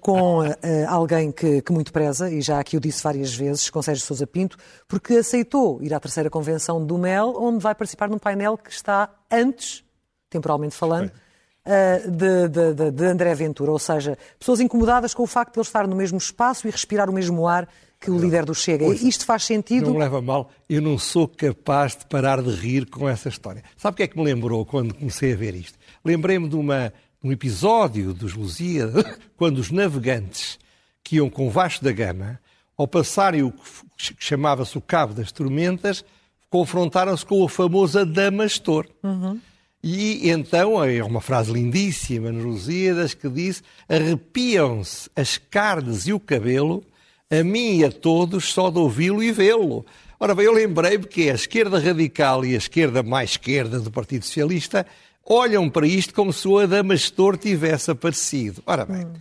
com 0.00 0.40
uh, 0.40 0.54
alguém 0.88 1.30
que, 1.30 1.60
que, 1.60 1.72
muito 1.72 1.92
preza, 1.92 2.30
e 2.30 2.40
já 2.40 2.58
aqui 2.58 2.76
o 2.76 2.80
disse 2.80 3.02
várias 3.02 3.34
vezes, 3.34 3.68
com 3.68 3.82
Sérgio 3.82 4.04
Sousa 4.04 4.26
Pinto, 4.26 4.56
porque 4.88 5.14
aceitou 5.14 5.82
ir 5.82 5.92
à 5.92 6.00
terceira 6.00 6.30
convenção 6.30 6.84
do 6.84 6.96
MEL, 6.96 7.34
onde 7.38 7.62
vai 7.62 7.74
participar 7.74 8.08
num 8.08 8.18
painel 8.18 8.56
que 8.56 8.70
está 8.70 9.10
antes, 9.30 9.84
temporalmente 10.30 10.74
falando, 10.74 11.10
uh, 11.10 12.10
de, 12.10 12.48
de, 12.48 12.90
de, 12.90 13.04
André 13.04 13.34
Ventura, 13.34 13.70
ou 13.70 13.78
seja, 13.78 14.16
pessoas 14.38 14.60
incomodadas 14.60 15.12
com 15.12 15.22
o 15.22 15.26
facto 15.26 15.54
de 15.54 15.60
ele 15.60 15.66
estar 15.66 15.86
no 15.86 15.94
mesmo 15.94 16.16
espaço 16.16 16.66
e 16.66 16.70
respirar 16.70 17.10
o 17.10 17.12
mesmo 17.12 17.46
ar 17.46 17.68
que 18.00 18.10
o 18.10 18.18
líder 18.18 18.44
do 18.44 18.54
Chega. 18.54 18.84
Pois, 18.84 19.02
Isto 19.02 19.24
faz 19.24 19.44
sentido? 19.44 19.86
Não 19.86 19.94
me 19.94 19.98
leva 19.98 20.20
mal, 20.20 20.50
eu 20.68 20.80
não 20.80 20.98
sou 20.98 21.26
capaz 21.26 21.96
de 21.96 22.06
parar 22.06 22.42
de 22.42 22.50
rir 22.50 22.86
com 22.86 23.08
essa 23.08 23.28
história. 23.28 23.62
Sabe 23.76 23.94
o 23.94 23.96
que 23.96 24.02
é 24.02 24.06
que 24.06 24.16
me 24.16 24.24
lembrou 24.24 24.64
quando 24.64 24.94
comecei 24.94 25.32
a 25.32 25.36
ver 25.36 25.54
isto? 25.54 25.78
Lembrei-me 26.04 26.48
de 26.48 26.56
uma 26.56 26.92
um 27.22 27.32
episódio 27.32 28.12
dos 28.12 28.34
Lusíadas, 28.34 29.04
quando 29.36 29.58
os 29.58 29.70
navegantes 29.70 30.58
que 31.02 31.16
iam 31.16 31.30
com 31.30 31.50
Vasco 31.50 31.84
da 31.84 31.92
Gama, 31.92 32.40
ao 32.76 32.86
passarem 32.86 33.42
o 33.42 33.52
que 33.52 34.14
chamava-se 34.18 34.76
o 34.76 34.80
Cabo 34.80 35.14
das 35.14 35.32
Tormentas, 35.32 36.04
confrontaram-se 36.50 37.24
com 37.24 37.42
o 37.42 37.48
famoso 37.48 37.98
Adamastor. 37.98 38.86
Uhum. 39.02 39.40
E 39.82 40.28
então, 40.30 40.82
é 40.82 41.02
uma 41.02 41.20
frase 41.20 41.52
lindíssima 41.52 42.32
nos 42.32 42.44
Lusíadas 42.44 43.14
que 43.14 43.28
diz: 43.28 43.62
arrepiam-se 43.88 45.08
as 45.14 45.38
carnes 45.38 46.06
e 46.06 46.12
o 46.12 46.18
cabelo, 46.18 46.82
a 47.30 47.44
mim 47.44 47.78
e 47.78 47.84
a 47.84 47.92
todos, 47.92 48.52
só 48.52 48.70
de 48.70 48.78
ouvi-lo 48.78 49.22
e 49.22 49.30
vê-lo. 49.30 49.86
Ora 50.18 50.34
bem, 50.34 50.46
eu 50.46 50.52
lembrei-me 50.52 51.06
que 51.06 51.30
a 51.30 51.34
esquerda 51.34 51.78
radical 51.78 52.44
e 52.44 52.54
a 52.54 52.58
esquerda 52.58 53.02
mais 53.02 53.32
esquerda 53.32 53.78
do 53.78 53.90
Partido 53.90 54.24
Socialista 54.24 54.86
olham 55.26 55.68
para 55.68 55.86
isto 55.86 56.14
como 56.14 56.32
se 56.32 56.46
o 56.46 56.58
Adamastor 56.58 57.36
tivesse 57.36 57.90
aparecido. 57.90 58.62
Ora 58.64 58.84
bem, 58.86 59.04
hum. 59.04 59.12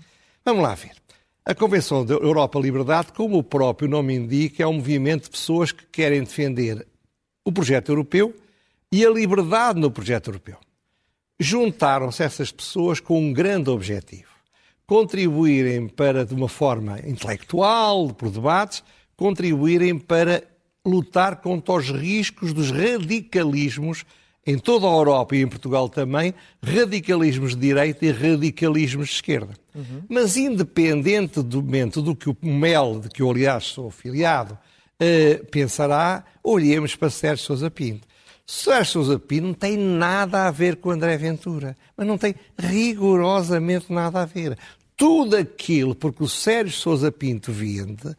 vamos 0.43 0.63
lá 0.63 0.75
ver. 0.75 0.91
A 1.43 1.53
Convenção 1.53 2.05
da 2.05 2.15
Europa 2.15 2.59
Liberdade, 2.59 3.13
como 3.13 3.37
o 3.37 3.43
próprio 3.43 3.87
nome 3.87 4.15
indica, 4.15 4.63
é 4.63 4.67
um 4.67 4.73
movimento 4.73 5.25
de 5.25 5.31
pessoas 5.31 5.71
que 5.71 5.85
querem 5.85 6.23
defender 6.23 6.87
o 7.43 7.51
projeto 7.51 7.89
europeu 7.91 8.35
e 8.91 9.05
a 9.05 9.09
liberdade 9.09 9.79
no 9.79 9.91
projeto 9.91 10.29
europeu. 10.29 10.57
Juntaram-se 11.39 12.23
essas 12.23 12.51
pessoas 12.51 12.99
com 12.99 13.19
um 13.19 13.33
grande 13.33 13.69
objetivo: 13.69 14.29
contribuírem 14.87 15.87
para, 15.87 16.25
de 16.25 16.33
uma 16.33 16.49
forma 16.49 16.99
intelectual, 17.05 18.13
por 18.13 18.31
debates, 18.31 18.83
contribuírem 19.15 19.99
para 19.99 20.43
lutar 20.85 21.41
contra 21.41 21.75
os 21.75 21.89
riscos 21.91 22.53
dos 22.53 22.71
radicalismos 22.71 24.05
em 24.45 24.57
toda 24.57 24.85
a 24.85 24.91
Europa 24.91 25.35
e 25.35 25.41
em 25.41 25.47
Portugal 25.47 25.89
também, 25.89 26.33
radicalismos 26.61 27.55
de 27.55 27.61
direita 27.61 28.05
e 28.05 28.11
radicalismos 28.11 29.07
de 29.07 29.15
esquerda. 29.15 29.53
Uhum. 29.73 30.03
Mas 30.07 30.37
independente 30.37 31.41
do 31.41 31.63
momento 31.63 32.01
do 32.01 32.15
que 32.15 32.29
o 32.29 32.37
MEL, 32.41 32.99
de 32.99 33.09
que 33.09 33.21
eu 33.21 33.29
aliás 33.29 33.65
sou 33.65 33.87
afiliado, 33.87 34.53
uh, 34.53 35.45
pensará, 35.47 36.23
olhemos 36.43 36.95
para 36.95 37.09
Sérgio 37.09 37.45
Sousa 37.45 37.71
Pinto. 37.71 38.07
Sérgio 38.45 38.93
Sousa 38.93 39.17
Pinto 39.17 39.47
não 39.47 39.53
tem 39.53 39.75
nada 39.75 40.47
a 40.47 40.51
ver 40.51 40.75
com 40.75 40.91
André 40.91 41.17
Ventura, 41.17 41.75
mas 41.97 42.05
não 42.05 42.17
tem 42.17 42.35
rigorosamente 42.57 43.91
nada 43.91 44.21
a 44.21 44.25
ver 44.25 44.55
tudo 44.95 45.35
aquilo, 45.35 45.93
porque 45.93 46.23
o 46.23 46.29
Sérgio 46.29 46.75
Sousa 46.75 47.11
Pinto 47.11 47.51
vende, 47.51 48.15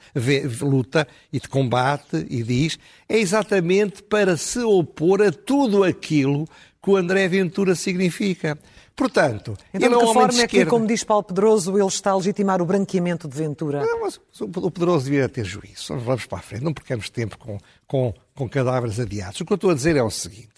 luta 0.60 1.08
e 1.32 1.40
te 1.40 1.48
combate 1.48 2.26
e 2.28 2.42
diz, 2.42 2.78
é 3.08 3.18
exatamente 3.18 4.02
para 4.02 4.36
se 4.36 4.58
opor 4.60 5.22
a 5.22 5.32
tudo 5.32 5.82
aquilo 5.82 6.46
que 6.82 6.90
o 6.90 6.96
André 6.96 7.26
Ventura 7.28 7.74
significa. 7.74 8.58
Portanto, 8.94 9.56
então, 9.74 9.88
ele 9.88 9.98
de 9.98 10.06
que 10.06 10.12
forma 10.14 10.42
é 10.42 10.46
que, 10.46 10.66
como 10.66 10.86
diz 10.86 11.04
Paulo 11.04 11.24
Pedroso, 11.24 11.76
ele 11.76 11.86
está 11.86 12.12
a 12.12 12.16
legitimar 12.16 12.62
o 12.62 12.64
branqueamento 12.64 13.28
de 13.28 13.36
Ventura? 13.36 13.84
Não, 13.84 14.00
mas 14.02 14.20
o 14.40 14.70
Pedroso 14.70 15.04
devia 15.04 15.28
ter 15.28 15.44
juízo. 15.44 15.98
Vamos 15.98 16.24
para 16.26 16.38
a 16.38 16.42
frente, 16.42 16.64
não 16.64 16.72
percamos 16.72 17.10
tempo 17.10 17.36
com, 17.36 17.58
com, 17.86 18.14
com 18.34 18.48
cadáveres 18.48 18.98
adiados. 18.98 19.40
O 19.40 19.44
que 19.44 19.52
eu 19.52 19.56
estou 19.56 19.70
a 19.70 19.74
dizer 19.74 19.96
é 19.96 20.02
o 20.02 20.10
seguinte: 20.10 20.48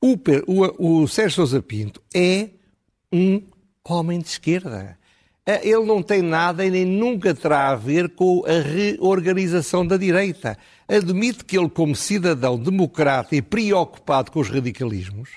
o, 0.00 0.16
o, 0.46 1.02
o 1.02 1.08
Sérgio 1.08 1.36
Sousa 1.36 1.60
Pinto 1.60 2.00
é 2.14 2.50
um 3.12 3.42
homem 3.84 4.20
de 4.20 4.28
esquerda. 4.28 4.96
Eh, 5.44 5.68
ele 5.70 5.84
não 5.84 6.02
tem 6.02 6.22
nada 6.22 6.64
e 6.64 6.70
nem 6.70 6.84
nunca 6.84 7.34
terá 7.34 7.70
a 7.70 7.76
ver 7.76 8.10
com 8.10 8.44
a 8.46 8.60
reorganização 8.60 9.84
da 9.84 9.96
direita. 9.96 10.56
Admite 10.88 11.44
que 11.44 11.58
ele, 11.58 11.68
como 11.68 11.96
cidadão 11.96 12.58
democrata 12.58 13.34
e 13.34 13.42
preocupado 13.42 14.30
com 14.30 14.40
os 14.40 14.48
radicalismos, 14.48 15.30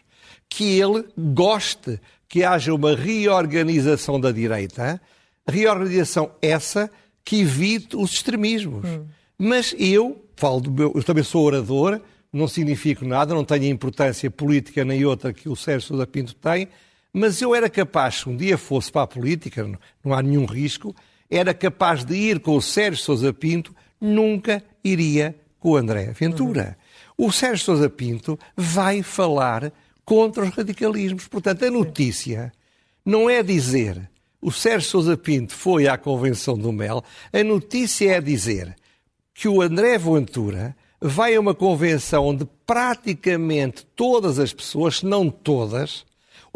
que 0.48 0.80
ele 0.80 1.06
goste 1.18 2.00
que 2.28 2.44
haja 2.44 2.74
uma 2.74 2.96
reorganização 2.96 4.20
da 4.20 4.32
direita, 4.32 5.02
reorganização 5.48 6.32
essa 6.42 6.90
que 7.24 7.42
evite 7.42 7.96
os 7.96 8.12
extremismos. 8.12 8.88
Hum. 8.88 9.06
Mas 9.38 9.76
eu, 9.78 10.24
falo 10.36 10.62
do 10.62 10.72
meu, 10.72 10.92
eu 10.96 11.04
também 11.04 11.24
sou 11.24 11.44
orador, 11.44 12.00
não 12.32 12.48
significo 12.48 13.06
nada, 13.06 13.34
não 13.34 13.44
tenho 13.44 13.64
a 13.64 13.68
importância 13.68 14.30
política 14.30 14.86
nem 14.86 15.04
outra 15.04 15.34
que 15.34 15.50
o 15.50 15.56
Sérgio 15.56 15.88
Sousa 15.88 16.06
Pinto 16.06 16.36
tem, 16.36 16.68
mas 17.18 17.42
eu 17.42 17.56
era 17.56 17.70
capaz, 17.70 18.16
se 18.16 18.30
um 18.30 18.36
dia 18.36 18.58
fosse 18.58 18.92
para 18.92 19.04
a 19.04 19.08
política, 19.08 19.66
não 20.04 20.14
há 20.14 20.22
nenhum 20.22 20.44
risco, 20.44 20.94
era 21.30 21.54
capaz 21.54 22.04
de 22.04 22.14
ir 22.14 22.42
com 22.42 22.58
o 22.58 22.62
Sérgio 22.62 23.02
Sousa 23.02 23.32
Pinto, 23.32 23.74
nunca 24.02 24.62
iria 24.84 25.34
com 25.58 25.70
o 25.70 25.78
André 25.78 26.12
Ventura. 26.12 26.78
Uhum. 27.18 27.28
O 27.28 27.32
Sérgio 27.32 27.64
Sousa 27.64 27.90
Pinto 27.90 28.38
vai 28.54 29.02
falar 29.02 29.72
contra 30.04 30.44
os 30.44 30.50
radicalismos. 30.50 31.26
Portanto, 31.30 31.64
a 31.64 31.72
notícia 31.72 32.52
não 33.06 33.30
é 33.30 33.42
dizer 33.42 34.10
o 34.42 34.52
Sérgio 34.52 34.90
Sousa 34.90 35.16
Pinto 35.16 35.54
foi 35.54 35.88
à 35.88 35.98
convenção 35.98 36.58
do 36.58 36.74
Mel, 36.74 37.02
a 37.32 37.44
notícia 37.46 38.12
é 38.12 38.20
dizer 38.20 38.76
que 39.34 39.48
o 39.48 39.62
André 39.62 39.98
Ventura 39.98 40.76
vai 41.00 41.34
a 41.34 41.40
uma 41.40 41.56
convenção 41.56 42.26
onde 42.26 42.46
praticamente 42.68 43.88
todas 43.96 44.38
as 44.38 44.52
pessoas, 44.52 44.98
se 44.98 45.06
não 45.06 45.30
todas, 45.30 46.06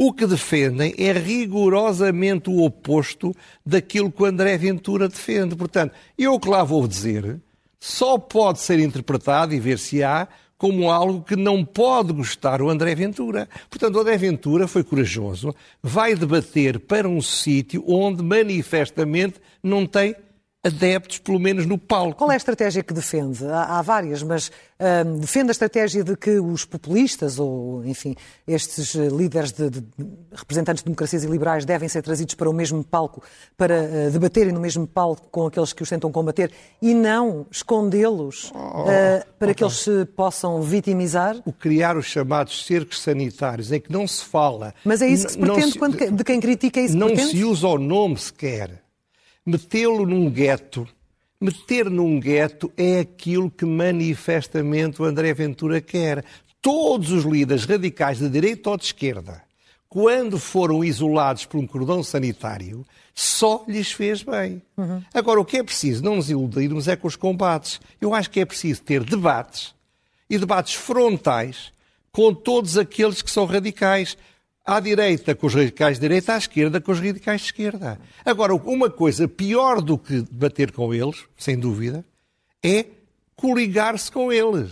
o 0.01 0.13
que 0.13 0.25
defendem 0.25 0.95
é 0.97 1.11
rigorosamente 1.11 2.49
o 2.49 2.63
oposto 2.63 3.35
daquilo 3.65 4.09
que 4.09 4.23
o 4.23 4.25
André 4.25 4.57
Ventura 4.57 5.09
defende. 5.09 5.57
Portanto, 5.57 5.93
eu 6.17 6.39
que 6.39 6.47
lá 6.47 6.63
vou 6.63 6.87
dizer, 6.87 7.37
só 7.77 8.17
pode 8.17 8.61
ser 8.61 8.79
interpretado 8.79 9.53
e 9.53 9.59
ver 9.59 9.77
se 9.77 10.01
há 10.01 10.25
como 10.57 10.89
algo 10.89 11.21
que 11.21 11.35
não 11.35 11.65
pode 11.65 12.13
gostar 12.13 12.61
o 12.61 12.69
André 12.69 12.95
Ventura. 12.95 13.49
Portanto, 13.69 13.97
o 13.97 13.99
André 13.99 14.15
Ventura 14.15 14.69
foi 14.69 14.85
corajoso, 14.85 15.53
vai 15.83 16.15
debater 16.15 16.79
para 16.79 17.07
um 17.07 17.21
sítio 17.21 17.83
onde 17.85 18.23
manifestamente 18.23 19.41
não 19.61 19.85
tem 19.85 20.15
adeptos, 20.63 21.19
pelo 21.19 21.39
menos 21.39 21.65
no 21.65 21.77
palco. 21.77 22.17
Qual 22.17 22.31
é 22.31 22.33
a 22.33 22.37
estratégia 22.37 22.83
que 22.83 22.93
defende? 22.93 23.45
Há, 23.45 23.79
há 23.79 23.81
várias, 23.81 24.21
mas 24.21 24.51
hum, 25.05 25.19
defende 25.19 25.49
a 25.49 25.51
estratégia 25.51 26.03
de 26.03 26.17
que 26.17 26.31
os 26.31 26.65
populistas, 26.65 27.39
ou 27.39 27.85
enfim, 27.85 28.13
estes 28.45 28.93
eh, 28.93 29.07
líderes 29.07 29.53
de, 29.53 29.69
de, 29.69 29.83
representantes 30.33 30.81
de 30.81 30.85
democracias 30.85 31.23
e 31.23 31.27
liberais 31.27 31.63
devem 31.63 31.87
ser 31.87 32.01
trazidos 32.01 32.35
para 32.35 32.49
o 32.49 32.53
mesmo 32.53 32.83
palco, 32.83 33.23
para 33.55 33.83
uh, 33.83 34.11
debaterem 34.11 34.51
no 34.51 34.59
mesmo 34.59 34.85
palco 34.85 35.27
com 35.31 35.47
aqueles 35.47 35.71
que 35.71 35.81
os 35.81 35.87
tentam 35.87 36.11
combater 36.11 36.51
e 36.81 36.93
não 36.93 37.47
escondê-los 37.49 38.51
oh, 38.53 38.81
uh, 38.81 38.85
para 39.37 39.53
que 39.53 39.63
eles 39.63 39.77
se 39.77 40.05
possam 40.07 40.61
vitimizar? 40.61 41.37
O 41.45 41.53
criar 41.53 41.95
os 41.95 42.05
chamados 42.05 42.65
cercos 42.65 43.01
sanitários, 43.01 43.71
em 43.71 43.79
que 43.79 43.91
não 43.91 44.05
se 44.05 44.25
fala. 44.25 44.73
Mas 44.83 45.01
é 45.01 45.07
isso 45.07 45.25
que 45.25 45.31
se 45.33 45.39
pretende 45.39 45.71
se, 45.71 45.79
quando, 45.79 46.11
de 46.11 46.23
quem 46.25 46.41
critica 46.41 46.81
é 46.81 46.83
isso 46.83 46.97
Não 46.97 47.07
pretende? 47.07 47.31
se 47.31 47.45
usa 47.45 47.67
o 47.67 47.77
nome 47.77 48.17
sequer 48.17 48.88
metê-lo 49.49 50.05
num 50.05 50.29
gueto, 50.29 50.87
meter 51.41 51.89
num 51.89 52.19
gueto 52.19 52.71
é 52.77 52.99
aquilo 52.99 53.49
que 53.49 53.65
manifestamente 53.65 55.01
o 55.01 55.05
André 55.05 55.33
Ventura 55.33 55.81
quer. 55.81 56.23
Todos 56.61 57.11
os 57.11 57.23
líderes 57.23 57.65
radicais 57.65 58.19
de 58.19 58.29
direita 58.29 58.69
ou 58.69 58.77
de 58.77 58.83
esquerda, 58.83 59.41
quando 59.87 60.37
foram 60.37 60.83
isolados 60.83 61.45
por 61.45 61.57
um 61.57 61.65
cordão 61.65 62.03
sanitário, 62.03 62.85
só 63.15 63.63
lhes 63.67 63.91
fez 63.91 64.21
bem. 64.21 64.61
Uhum. 64.77 65.01
Agora, 65.13 65.39
o 65.39 65.45
que 65.45 65.57
é 65.57 65.63
preciso 65.63 66.03
não 66.03 66.17
nos 66.17 66.29
iludirmos 66.29 66.87
é 66.87 66.95
com 66.95 67.07
os 67.07 67.15
combates. 67.15 67.79
Eu 67.99 68.13
acho 68.13 68.29
que 68.29 68.41
é 68.41 68.45
preciso 68.45 68.81
ter 68.81 69.03
debates 69.03 69.73
e 70.29 70.37
debates 70.37 70.75
frontais 70.75 71.71
com 72.11 72.33
todos 72.33 72.77
aqueles 72.77 73.21
que 73.21 73.31
são 73.31 73.45
radicais 73.45 74.17
à 74.75 74.79
direita 74.79 75.33
com 75.33 75.47
os 75.47 75.55
radicais 75.55 75.97
de 75.97 76.01
direita, 76.01 76.33
à 76.33 76.37
esquerda 76.37 76.79
com 76.79 76.91
os 76.91 76.99
radicais 76.99 77.41
de 77.41 77.47
esquerda. 77.47 77.99
Agora, 78.23 78.53
uma 78.53 78.89
coisa 78.89 79.27
pior 79.27 79.81
do 79.81 79.97
que 79.97 80.21
debater 80.21 80.71
com 80.71 80.93
eles, 80.93 81.25
sem 81.35 81.57
dúvida, 81.57 82.05
é 82.63 82.85
coligar-se 83.35 84.11
com 84.11 84.31
eles. 84.31 84.71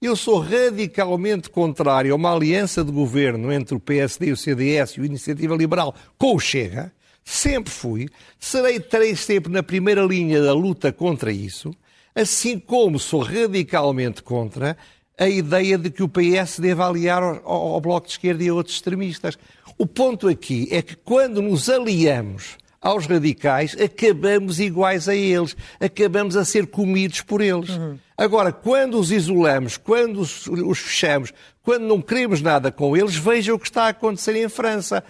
Eu 0.00 0.14
sou 0.14 0.38
radicalmente 0.38 1.50
contrário 1.50 2.12
a 2.12 2.16
uma 2.16 2.34
aliança 2.34 2.84
de 2.84 2.92
governo 2.92 3.50
entre 3.50 3.74
o 3.74 3.80
PSD, 3.80 4.30
o 4.30 4.36
CDS 4.36 4.92
e 4.92 5.00
o 5.00 5.04
Iniciativa 5.04 5.56
Liberal 5.56 5.94
com 6.16 6.36
o 6.36 6.38
Chega. 6.38 6.92
Sempre 7.24 7.72
fui. 7.72 8.08
Serei, 8.38 8.78
terei 8.78 9.16
sempre 9.16 9.50
na 9.50 9.62
primeira 9.62 10.02
linha 10.02 10.40
da 10.40 10.52
luta 10.52 10.92
contra 10.92 11.32
isso. 11.32 11.74
Assim 12.14 12.58
como 12.58 12.98
sou 12.98 13.22
radicalmente 13.22 14.22
contra 14.22 14.76
a 15.18 15.28
ideia 15.28 15.78
de 15.78 15.90
que 15.90 16.02
o 16.02 16.08
PS 16.08 16.58
deve 16.58 16.82
aliar 16.82 17.22
ao, 17.22 17.40
ao, 17.44 17.80
Bloco 17.80 18.06
de 18.06 18.12
Esquerda 18.12 18.44
e 18.44 18.48
a 18.48 18.54
outros 18.54 18.76
extremistas. 18.76 19.38
O 19.78 19.86
ponto 19.86 20.28
aqui 20.28 20.68
é 20.70 20.82
que 20.82 20.94
quando 20.94 21.40
nos 21.40 21.68
aliamos 21.68 22.56
aos 22.80 23.06
radicais, 23.06 23.76
acabamos 23.80 24.60
iguais 24.60 25.08
a 25.08 25.14
eles, 25.14 25.56
acabamos 25.80 26.36
a 26.36 26.44
ser 26.44 26.66
comidos 26.66 27.20
por 27.20 27.40
eles. 27.40 27.70
Uhum. 27.70 27.98
Agora, 28.16 28.52
quando 28.52 28.98
os 28.98 29.10
isolamos, 29.10 29.76
quando 29.76 30.20
os, 30.20 30.46
os, 30.46 30.78
fechamos, 30.78 31.32
quando 31.62 31.82
não 31.82 32.00
queremos 32.00 32.40
nada 32.40 32.70
com 32.70 32.96
eles, 32.96 33.16
veja 33.16 33.54
o 33.54 33.58
que 33.58 33.66
está 33.66 33.84
a 33.84 33.88
acontecer 33.88 34.36
em 34.36 34.48
França. 34.48 35.02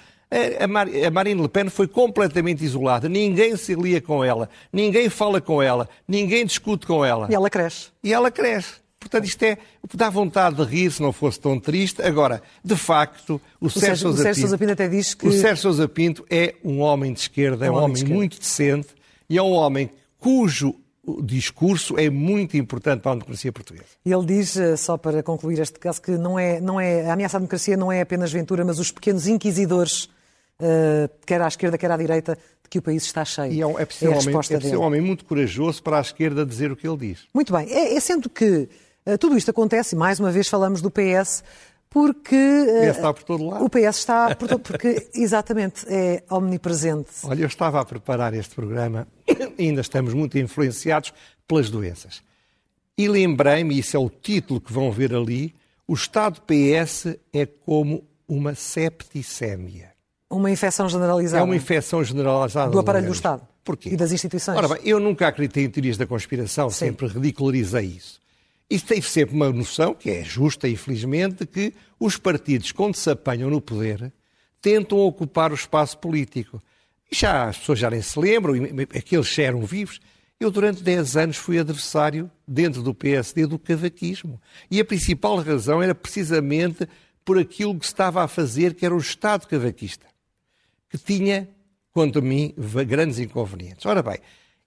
A, 0.59 0.67
Mar, 0.67 0.89
a 0.89 1.11
Marine 1.11 1.41
Le 1.41 1.49
Pen 1.49 1.69
foi 1.69 1.87
completamente 1.87 2.65
isolada, 2.65 3.09
ninguém 3.09 3.57
se 3.57 3.77
lia 3.77 4.01
com 4.01 4.25
ela, 4.25 4.49
ninguém 4.73 5.09
fala 5.09 5.41
com 5.41 5.63
ela, 5.63 5.89
ninguém 6.09 6.45
discute 6.45 6.85
com 6.85 7.05
ela. 7.05 7.29
E 7.31 7.35
ela 7.35 7.49
cresce. 7.49 7.91
E 8.03 8.13
ela 8.13 8.29
cresce. 8.29 8.86
Portanto, 8.99 9.25
isto 9.25 9.43
é. 9.43 9.59
Dá 9.95 10.11
vontade 10.11 10.57
de 10.57 10.65
rir 10.65 10.91
se 10.91 11.00
não 11.00 11.12
fosse 11.12 11.38
tão 11.38 11.61
triste. 11.61 12.03
Agora, 12.03 12.43
de 12.65 12.76
facto, 12.76 13.41
o, 13.61 13.67
o 13.67 13.71
Sérgio 13.71 14.12
Sousa 14.12 14.35
Pinto, 14.35 14.59
Pinto 14.59 14.73
até 14.73 14.88
diz 14.88 15.15
que. 15.15 15.29
O 15.29 15.33
Sérgio 15.33 15.62
Sousa 15.62 15.88
Pinto 15.88 16.26
é 16.29 16.55
um 16.65 16.81
homem 16.81 17.12
de 17.12 17.21
esquerda, 17.21 17.67
é 17.67 17.71
um, 17.71 17.75
um 17.75 17.76
homem, 17.79 18.03
homem 18.03 18.15
muito 18.15 18.38
decente 18.38 18.88
e 19.29 19.38
é 19.38 19.43
um 19.43 19.53
homem 19.53 19.91
cujo 20.19 20.75
discurso 21.23 21.97
é 21.99 22.11
muito 22.11 22.57
importante 22.57 23.00
para 23.00 23.12
a 23.12 23.15
democracia 23.15 23.53
portuguesa. 23.53 23.87
Ele 24.05 24.26
diz, 24.26 24.57
eh, 24.57 24.76
só 24.76 24.97
para 24.97 25.23
concluir 25.23 25.61
este 25.61 25.79
caso, 25.79 26.03
que 26.03 26.12
não 26.12 26.38
é, 26.38 26.61
não 26.61 26.81
é, 26.81 27.09
a 27.09 27.12
ameaça 27.12 27.37
à 27.37 27.41
democracia 27.41 27.76
não 27.76 27.93
é 27.93 28.00
apenas 28.00 28.33
Ventura, 28.33 28.65
mas 28.65 28.79
os 28.79 28.91
pequenos 28.91 29.26
inquisidores, 29.26 30.05
uh, 30.61 31.09
quer 31.25 31.41
à 31.41 31.47
esquerda, 31.47 31.79
quer 31.79 31.91
à 31.91 31.97
direita, 31.97 32.37
de 32.62 32.69
que 32.69 32.79
o 32.79 32.83
país 32.83 33.05
está 33.05 33.25
cheio. 33.25 33.53
E 33.53 33.62
é, 33.62 33.83
é 33.83 33.87
preciso, 33.87 34.07
é 34.07 34.17
um, 34.17 34.19
homem, 34.19 34.35
é 34.35 34.59
preciso 34.59 34.79
um 34.79 34.83
homem 34.83 35.00
muito 35.00 35.25
corajoso 35.25 35.83
para 35.83 35.99
a 35.99 36.00
esquerda 36.00 36.45
dizer 36.45 36.73
o 36.73 36.76
que 36.76 36.88
ele 36.88 36.97
diz. 36.97 37.21
Muito 37.33 37.53
bem. 37.53 37.71
É, 37.71 37.95
é 37.95 38.00
sendo 38.00 38.29
que 38.29 38.69
tudo 39.19 39.37
isto 39.37 39.51
acontece, 39.51 39.95
e 39.95 39.99
mais 39.99 40.19
uma 40.19 40.31
vez 40.31 40.49
falamos 40.49 40.81
do 40.81 40.91
PS, 40.91 41.45
porque. 41.89 42.35
O 42.35 42.91
PS 42.91 42.97
está 42.97 43.15
por 43.15 43.23
todo 43.23 43.47
lado. 43.47 43.65
O 43.65 43.71
PS 43.71 43.97
está 43.99 44.35
por 44.35 44.49
todo 44.49 44.61
porque, 44.61 45.09
exatamente, 45.15 45.87
é 45.89 46.23
omnipresente. 46.31 47.11
Olha, 47.25 47.43
eu 47.43 47.47
estava 47.47 47.81
a 47.81 47.85
preparar 47.85 48.35
este 48.35 48.55
programa 48.55 49.07
e 49.59 49.63
ainda 49.69 49.81
estamos 49.81 50.13
muito 50.13 50.39
influenciados 50.39 51.13
pelas 51.47 51.71
doenças. 51.71 52.23
E 52.99 53.09
lembrei-me, 53.09 53.79
isso 53.79 53.97
é 53.97 54.01
o 54.01 54.09
título 54.09 54.61
que 54.61 54.73
vão 54.73 54.91
ver 54.91 55.15
ali, 55.15 55.55
o 55.87 55.95
estado 55.95 56.41
PS 56.43 57.17
é 57.33 57.47
como 57.47 58.05
uma 58.29 58.55
septicémia. 58.55 59.93
Uma 60.29 60.51
infecção 60.51 60.89
generalizada. 60.89 61.41
É 61.41 61.45
uma 61.45 61.55
infecção 61.55 62.03
generalizada. 62.03 62.71
Do 62.71 62.79
aparelho 62.79 63.07
do 63.07 63.13
Estado. 63.13 63.47
Porquê? 63.63 63.91
E 63.91 63.97
das 63.97 64.13
instituições. 64.13 64.57
Ora 64.57 64.69
bem, 64.69 64.79
eu 64.85 64.99
nunca 64.99 65.29
acreditei 65.29 65.65
em 65.65 65.71
teorias 65.71 65.97
da 65.97 66.07
conspiração, 66.07 66.69
Sim. 66.69 66.87
sempre 66.87 67.07
ridicularizei 67.07 67.85
isso. 67.85 68.21
E 68.68 68.80
tem 68.80 69.00
sempre 69.00 69.35
uma 69.35 69.52
noção, 69.52 69.94
que 69.94 70.11
é 70.11 70.25
justa, 70.25 70.68
infelizmente, 70.68 71.40
de 71.40 71.46
que 71.46 71.75
os 72.00 72.16
partidos, 72.16 72.73
quando 72.73 72.96
se 72.96 73.08
apanham 73.08 73.49
no 73.49 73.61
poder, 73.61 74.12
tentam 74.61 74.99
ocupar 74.99 75.52
o 75.52 75.54
espaço 75.54 75.99
político. 75.99 76.61
E 77.11 77.14
já 77.14 77.49
as 77.49 77.58
pessoas 77.58 77.78
já 77.78 77.88
nem 77.88 78.02
se 78.02 78.18
lembram, 78.18 78.54
aqueles 78.94 79.28
já 79.28 79.44
eram 79.44 79.64
vivos. 79.64 80.00
Eu, 80.38 80.50
durante 80.50 80.82
10 80.82 81.16
anos, 81.16 81.37
fui 81.37 81.58
adversário, 81.58 82.30
dentro 82.46 82.82
do 82.82 82.92
PSD, 82.92 83.46
do 83.46 83.58
cavaquismo. 83.58 84.40
E 84.70 84.80
a 84.80 84.85
principal 84.85 85.37
razão 85.40 85.80
era 85.80 85.94
precisamente 85.94 86.87
por 87.25 87.38
aquilo 87.38 87.78
que 87.78 87.87
se 87.87 87.92
estava 87.92 88.23
a 88.23 88.28
fazer, 88.28 88.75
que 88.75 88.85
era 88.85 88.94
o 88.94 88.99
Estado 88.99 89.46
cavaquista, 89.46 90.06
que 90.90 90.99
tinha, 90.99 91.49
quanto 91.92 92.18
a 92.18 92.23
mim, 92.23 92.52
grandes 92.87 93.18
inconvenientes. 93.18 93.87
Ora 93.87 94.02
bem, 94.02 94.18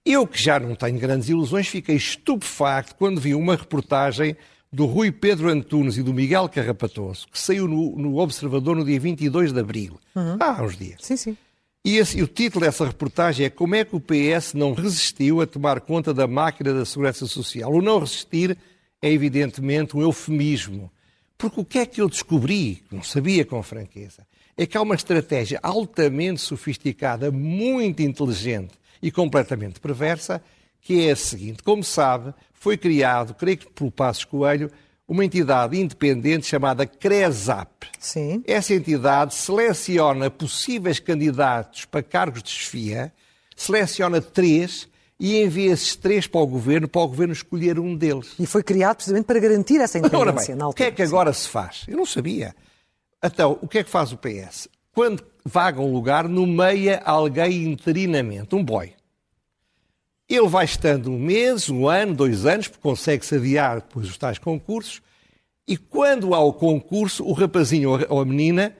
eu, 0.04 0.26
que 0.26 0.42
já 0.42 0.58
não 0.58 0.74
tenho 0.74 0.98
grandes 0.98 1.28
ilusões, 1.28 1.68
fiquei 1.68 1.96
estupefacto 1.96 2.94
quando 2.94 3.20
vi 3.20 3.34
uma 3.34 3.56
reportagem 3.56 4.36
do 4.72 4.86
Rui 4.86 5.10
Pedro 5.10 5.48
Antunes 5.48 5.96
e 5.96 6.02
do 6.02 6.14
Miguel 6.14 6.48
Carrapatoso, 6.48 7.26
que 7.30 7.38
saiu 7.38 7.66
no, 7.66 7.96
no 7.96 8.18
Observador 8.18 8.76
no 8.76 8.84
dia 8.84 9.00
22 9.00 9.52
de 9.52 9.60
abril, 9.60 9.98
uhum. 10.14 10.36
há 10.38 10.62
uns 10.62 10.76
dias. 10.76 10.98
Sim, 11.00 11.16
sim. 11.16 11.36
E, 11.84 11.96
esse, 11.96 12.18
e 12.18 12.22
o 12.22 12.26
título 12.26 12.64
dessa 12.64 12.84
reportagem 12.84 13.46
é 13.46 13.50
Como 13.50 13.74
é 13.74 13.84
que 13.84 13.96
o 13.96 14.00
PS 14.00 14.54
não 14.54 14.74
resistiu 14.74 15.40
a 15.40 15.46
tomar 15.46 15.80
conta 15.80 16.12
da 16.12 16.26
máquina 16.26 16.74
da 16.74 16.84
segurança 16.84 17.26
social? 17.26 17.72
O 17.72 17.80
não 17.80 17.98
resistir 17.98 18.56
é, 19.02 19.10
evidentemente, 19.10 19.96
um 19.96 20.02
eufemismo. 20.02 20.90
Porque 21.38 21.60
o 21.60 21.64
que 21.64 21.78
é 21.78 21.86
que 21.86 22.02
eu 22.02 22.08
descobri, 22.08 22.82
não 22.92 23.02
sabia 23.02 23.46
com 23.46 23.62
franqueza, 23.62 24.26
é 24.56 24.66
que 24.66 24.76
há 24.76 24.82
uma 24.82 24.94
estratégia 24.94 25.58
altamente 25.62 26.42
sofisticada, 26.42 27.30
muito 27.30 28.02
inteligente, 28.02 28.74
e 29.02 29.10
completamente 29.10 29.80
perversa, 29.80 30.42
que 30.80 31.06
é 31.06 31.12
a 31.12 31.16
seguinte. 31.16 31.62
Como 31.62 31.84
sabe, 31.84 32.34
foi 32.52 32.76
criado, 32.76 33.34
creio 33.34 33.58
que 33.58 33.70
pelo 33.70 33.90
Passos 33.90 34.24
Coelho, 34.24 34.70
uma 35.06 35.24
entidade 35.24 35.78
independente 35.78 36.46
chamada 36.46 36.86
CRESAP. 36.86 37.88
Sim. 37.98 38.44
Essa 38.46 38.74
entidade 38.74 39.34
seleciona 39.34 40.30
possíveis 40.30 41.00
candidatos 41.00 41.84
para 41.84 42.02
cargos 42.02 42.42
de 42.42 42.50
chefia, 42.50 43.12
seleciona 43.56 44.20
três 44.20 44.88
e 45.18 45.42
envia 45.42 45.72
esses 45.72 45.96
três 45.96 46.26
para 46.26 46.40
o 46.40 46.46
governo, 46.46 46.88
para 46.88 47.02
o 47.02 47.08
governo 47.08 47.32
escolher 47.32 47.78
um 47.78 47.96
deles. 47.96 48.34
E 48.38 48.46
foi 48.46 48.62
criado 48.62 48.96
precisamente 48.96 49.26
para 49.26 49.38
garantir 49.40 49.80
essa 49.80 49.98
independência. 49.98 50.54
Ora 50.54 50.56
bem, 50.56 50.66
o 50.66 50.72
que 50.72 50.84
é 50.84 50.90
que 50.90 51.02
agora 51.02 51.32
se 51.32 51.48
faz? 51.48 51.84
Eu 51.88 51.96
não 51.96 52.06
sabia. 52.06 52.54
Então, 53.22 53.58
o 53.60 53.68
que 53.68 53.78
é 53.78 53.84
que 53.84 53.90
faz 53.90 54.12
o 54.12 54.16
PS? 54.16 54.68
Quando 54.92 55.22
vaga 55.44 55.80
um 55.80 55.92
lugar, 55.92 56.28
nomeia 56.28 57.02
alguém 57.04 57.64
interinamente, 57.64 58.54
um 58.54 58.64
boy. 58.64 58.92
Ele 60.28 60.48
vai 60.48 60.64
estando 60.64 61.10
um 61.10 61.18
mês, 61.18 61.68
um 61.68 61.88
ano, 61.88 62.14
dois 62.14 62.46
anos, 62.46 62.68
porque 62.68 62.82
consegue-se 62.82 63.34
adiar 63.34 63.80
depois 63.80 64.08
os 64.08 64.16
tais 64.16 64.38
concursos, 64.38 65.02
e 65.66 65.76
quando 65.76 66.34
há 66.34 66.40
o 66.40 66.52
concurso, 66.52 67.24
o 67.24 67.32
rapazinho 67.32 67.90
ou 68.08 68.20
a 68.20 68.24
menina 68.24 68.76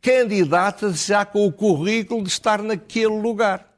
candidata-se 0.00 1.08
já 1.08 1.24
com 1.24 1.46
o 1.46 1.52
currículo 1.52 2.22
de 2.22 2.28
estar 2.28 2.62
naquele 2.62 3.20
lugar. 3.20 3.76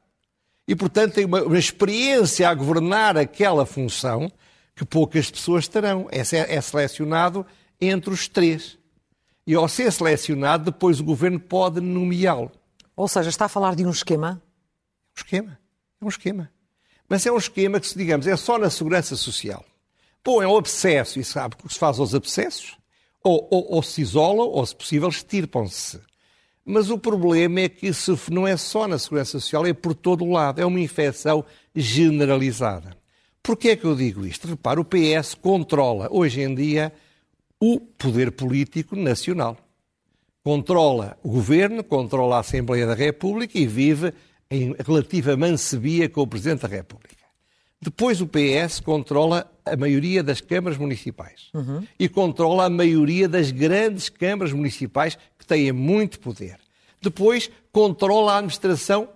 E, 0.67 0.75
portanto, 0.75 1.13
tem 1.13 1.25
uma, 1.25 1.41
uma, 1.41 1.57
experiência 1.57 2.47
a 2.47 2.53
governar 2.53 3.17
aquela 3.17 3.65
função 3.65 4.31
que 4.75 4.85
poucas 4.85 5.31
pessoas 5.31 5.67
terão. 5.67 6.07
É, 6.11 6.19
é 6.55 6.61
selecionado 6.61 7.45
entre 7.81 8.13
os 8.13 8.27
três 8.27 8.78
e 9.49 9.55
ao 9.55 9.67
ser 9.67 9.91
selecionado, 9.91 10.65
depois 10.65 10.99
o 10.99 11.03
governo 11.03 11.39
pode 11.39 11.81
nomeá-lo. 11.81 12.51
Ou 12.95 13.07
seja, 13.07 13.29
está 13.29 13.45
a 13.45 13.49
falar 13.49 13.75
de 13.75 13.83
um 13.83 13.89
esquema? 13.89 14.39
Um 15.17 15.17
esquema. 15.17 15.59
É 15.99 16.05
um 16.05 16.07
esquema. 16.07 16.51
Mas 17.09 17.25
é 17.25 17.31
um 17.31 17.37
esquema 17.37 17.79
que, 17.79 17.97
digamos, 17.97 18.27
é 18.27 18.37
só 18.37 18.59
na 18.59 18.69
segurança 18.69 19.15
social. 19.15 19.65
Bom, 20.23 20.43
é 20.43 20.47
um 20.47 20.55
abscesso, 20.55 21.19
e 21.19 21.23
sabe 21.23 21.55
o 21.55 21.67
que 21.67 21.73
se 21.73 21.79
faz 21.79 21.97
aos 21.97 22.13
abscessos? 22.13 22.77
Ou, 23.23 23.47
ou, 23.49 23.73
ou 23.73 23.81
se 23.81 24.01
isolam, 24.01 24.47
ou, 24.47 24.63
se 24.63 24.75
possível, 24.75 25.09
extirpam-se. 25.09 25.99
Mas 26.63 26.91
o 26.91 26.99
problema 26.99 27.61
é 27.61 27.69
que 27.69 27.87
isso 27.87 28.19
não 28.29 28.47
é 28.47 28.55
só 28.55 28.87
na 28.87 28.99
segurança 28.99 29.31
social, 29.39 29.65
é 29.65 29.73
por 29.73 29.95
todo 29.95 30.23
o 30.23 30.31
lado. 30.31 30.61
É 30.61 30.65
uma 30.67 30.79
infecção 30.79 31.43
generalizada. 31.75 32.95
Porquê 33.41 33.69
é 33.69 33.75
que 33.75 33.85
eu 33.85 33.95
digo 33.95 34.27
isto? 34.27 34.47
Repara, 34.47 34.79
o 34.79 34.85
PS 34.85 35.33
controla, 35.33 36.07
hoje 36.11 36.39
em 36.39 36.53
dia, 36.53 36.93
o 37.59 37.79
poder 37.79 38.31
político 38.31 38.95
nacional. 38.95 39.57
Controla 40.43 41.17
o 41.21 41.29
governo, 41.29 41.83
controla 41.83 42.37
a 42.37 42.39
Assembleia 42.39 42.87
da 42.87 42.93
República 42.93 43.57
e 43.57 43.67
vive 43.67 44.13
em 44.49 44.73
relativa 44.85 45.35
mancebia 45.35 46.09
com 46.09 46.21
o 46.21 46.27
Presidente 46.27 46.61
da 46.61 46.67
República. 46.67 47.19
Depois 47.81 48.19
o 48.19 48.27
PS 48.27 48.79
controla 48.79 49.49
a 49.65 49.77
maioria 49.77 50.21
das 50.21 50.41
câmaras 50.41 50.77
municipais 50.77 51.49
uhum. 51.53 51.85
e 51.97 52.09
controla 52.09 52.65
a 52.65 52.69
maioria 52.69 53.27
das 53.27 53.51
grandes 53.51 54.09
câmaras 54.09 54.51
municipais 54.51 55.17
que 55.37 55.45
têm 55.45 55.71
muito 55.71 56.19
poder. 56.19 56.57
Depois 57.01 57.49
controla 57.71 58.33
a 58.33 58.37
administração 58.37 59.07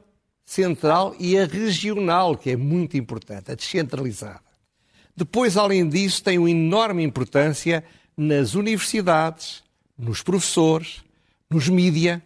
central 0.46 1.16
e 1.20 1.38
a 1.38 1.46
regional, 1.46 2.38
que 2.38 2.52
é 2.52 2.56
muito 2.56 2.96
importante, 2.96 3.52
a 3.52 3.56
descentralizada. 3.56 4.42
Depois, 5.16 5.58
além 5.58 5.88
disso, 5.88 6.24
tem 6.24 6.38
uma 6.38 6.50
enorme 6.50 7.04
importância 7.04 7.84
nas 8.18 8.56
universidades, 8.56 9.64
nos 9.98 10.22
professores, 10.22 11.04
nos 11.50 11.68
mídia. 11.68 12.22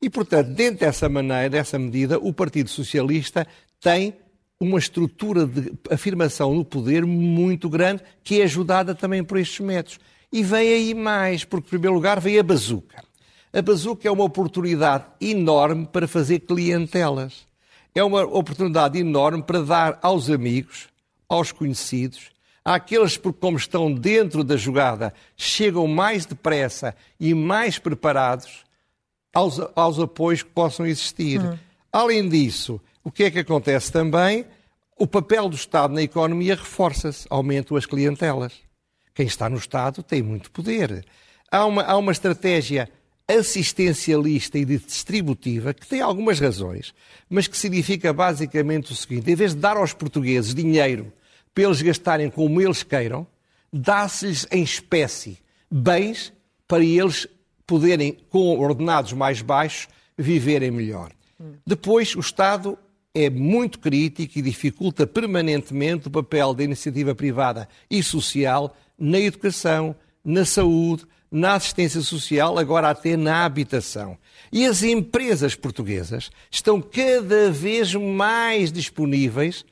E, 0.00 0.10
portanto, 0.10 0.48
dentro 0.48 0.80
dessa 0.80 1.08
maneira, 1.08 1.50
dessa 1.50 1.78
medida, 1.78 2.18
o 2.18 2.32
Partido 2.32 2.68
Socialista 2.68 3.46
tem 3.80 4.14
uma 4.58 4.78
estrutura 4.78 5.46
de 5.46 5.72
afirmação 5.90 6.54
no 6.54 6.64
poder 6.64 7.04
muito 7.04 7.68
grande, 7.68 8.02
que 8.22 8.40
é 8.40 8.44
ajudada 8.44 8.94
também 8.94 9.22
por 9.24 9.38
estes 9.38 9.60
métodos. 9.60 9.98
E 10.32 10.42
vem 10.42 10.72
aí 10.72 10.94
mais, 10.94 11.44
porque, 11.44 11.66
em 11.66 11.70
primeiro 11.70 11.94
lugar, 11.94 12.20
vem 12.20 12.38
a 12.38 12.42
bazuca. 12.42 13.04
A 13.52 13.60
bazuca 13.60 14.08
é 14.08 14.10
uma 14.10 14.24
oportunidade 14.24 15.04
enorme 15.20 15.86
para 15.86 16.08
fazer 16.08 16.40
clientelas. 16.40 17.46
É 17.94 18.02
uma 18.02 18.22
oportunidade 18.22 18.98
enorme 18.98 19.42
para 19.42 19.60
dar 19.60 19.98
aos 20.00 20.30
amigos, 20.30 20.88
aos 21.28 21.52
conhecidos, 21.52 22.30
àqueles 22.64 23.16
que, 23.16 23.32
como 23.32 23.56
estão 23.56 23.92
dentro 23.92 24.44
da 24.44 24.56
jogada, 24.56 25.12
chegam 25.36 25.86
mais 25.86 26.24
depressa 26.24 26.94
e 27.18 27.34
mais 27.34 27.78
preparados 27.78 28.64
aos, 29.32 29.60
aos 29.74 29.98
apoios 29.98 30.42
que 30.42 30.50
possam 30.50 30.86
existir. 30.86 31.40
Uhum. 31.40 31.58
Além 31.92 32.28
disso, 32.28 32.80
o 33.02 33.10
que 33.10 33.24
é 33.24 33.30
que 33.30 33.40
acontece 33.40 33.90
também? 33.90 34.46
O 34.96 35.06
papel 35.06 35.48
do 35.48 35.56
Estado 35.56 35.94
na 35.94 36.02
economia 36.02 36.54
reforça-se, 36.54 37.26
aumentam 37.28 37.76
as 37.76 37.86
clientelas. 37.86 38.52
Quem 39.14 39.26
está 39.26 39.48
no 39.48 39.56
Estado 39.56 40.02
tem 40.02 40.22
muito 40.22 40.50
poder. 40.50 41.04
Há 41.50 41.66
uma, 41.66 41.82
há 41.82 41.96
uma 41.96 42.12
estratégia 42.12 42.88
assistencialista 43.28 44.58
e 44.58 44.64
distributiva 44.64 45.74
que 45.74 45.86
tem 45.86 46.00
algumas 46.00 46.38
razões, 46.38 46.94
mas 47.28 47.46
que 47.46 47.56
significa 47.56 48.12
basicamente 48.12 48.92
o 48.92 48.96
seguinte: 48.96 49.30
em 49.30 49.34
vez 49.34 49.54
de 49.54 49.60
dar 49.60 49.76
aos 49.76 49.92
portugueses 49.92 50.54
dinheiro 50.54 51.12
para 51.54 51.64
eles 51.64 51.82
gastarem 51.82 52.30
como 52.30 52.60
eles 52.60 52.82
queiram, 52.82 53.26
dá-se-lhes 53.72 54.46
em 54.50 54.62
espécie 54.62 55.38
bens 55.70 56.32
para 56.68 56.84
eles 56.84 57.26
poderem, 57.66 58.18
com 58.28 58.58
ordenados 58.58 59.12
mais 59.12 59.40
baixos, 59.40 59.88
viverem 60.16 60.70
melhor. 60.70 61.10
Depois, 61.66 62.14
o 62.14 62.20
Estado 62.20 62.78
é 63.14 63.28
muito 63.28 63.78
crítico 63.78 64.38
e 64.38 64.42
dificulta 64.42 65.06
permanentemente 65.06 66.08
o 66.08 66.10
papel 66.10 66.54
da 66.54 66.64
iniciativa 66.64 67.14
privada 67.14 67.68
e 67.90 68.02
social 68.02 68.76
na 68.98 69.18
educação, 69.18 69.94
na 70.24 70.44
saúde, 70.44 71.04
na 71.30 71.54
assistência 71.54 72.00
social, 72.02 72.58
agora 72.58 72.90
até 72.90 73.16
na 73.16 73.44
habitação. 73.44 74.18
E 74.52 74.66
as 74.66 74.82
empresas 74.82 75.54
portuguesas 75.54 76.30
estão 76.50 76.80
cada 76.80 77.50
vez 77.50 77.94
mais 77.94 78.70
disponíveis, 78.70 79.64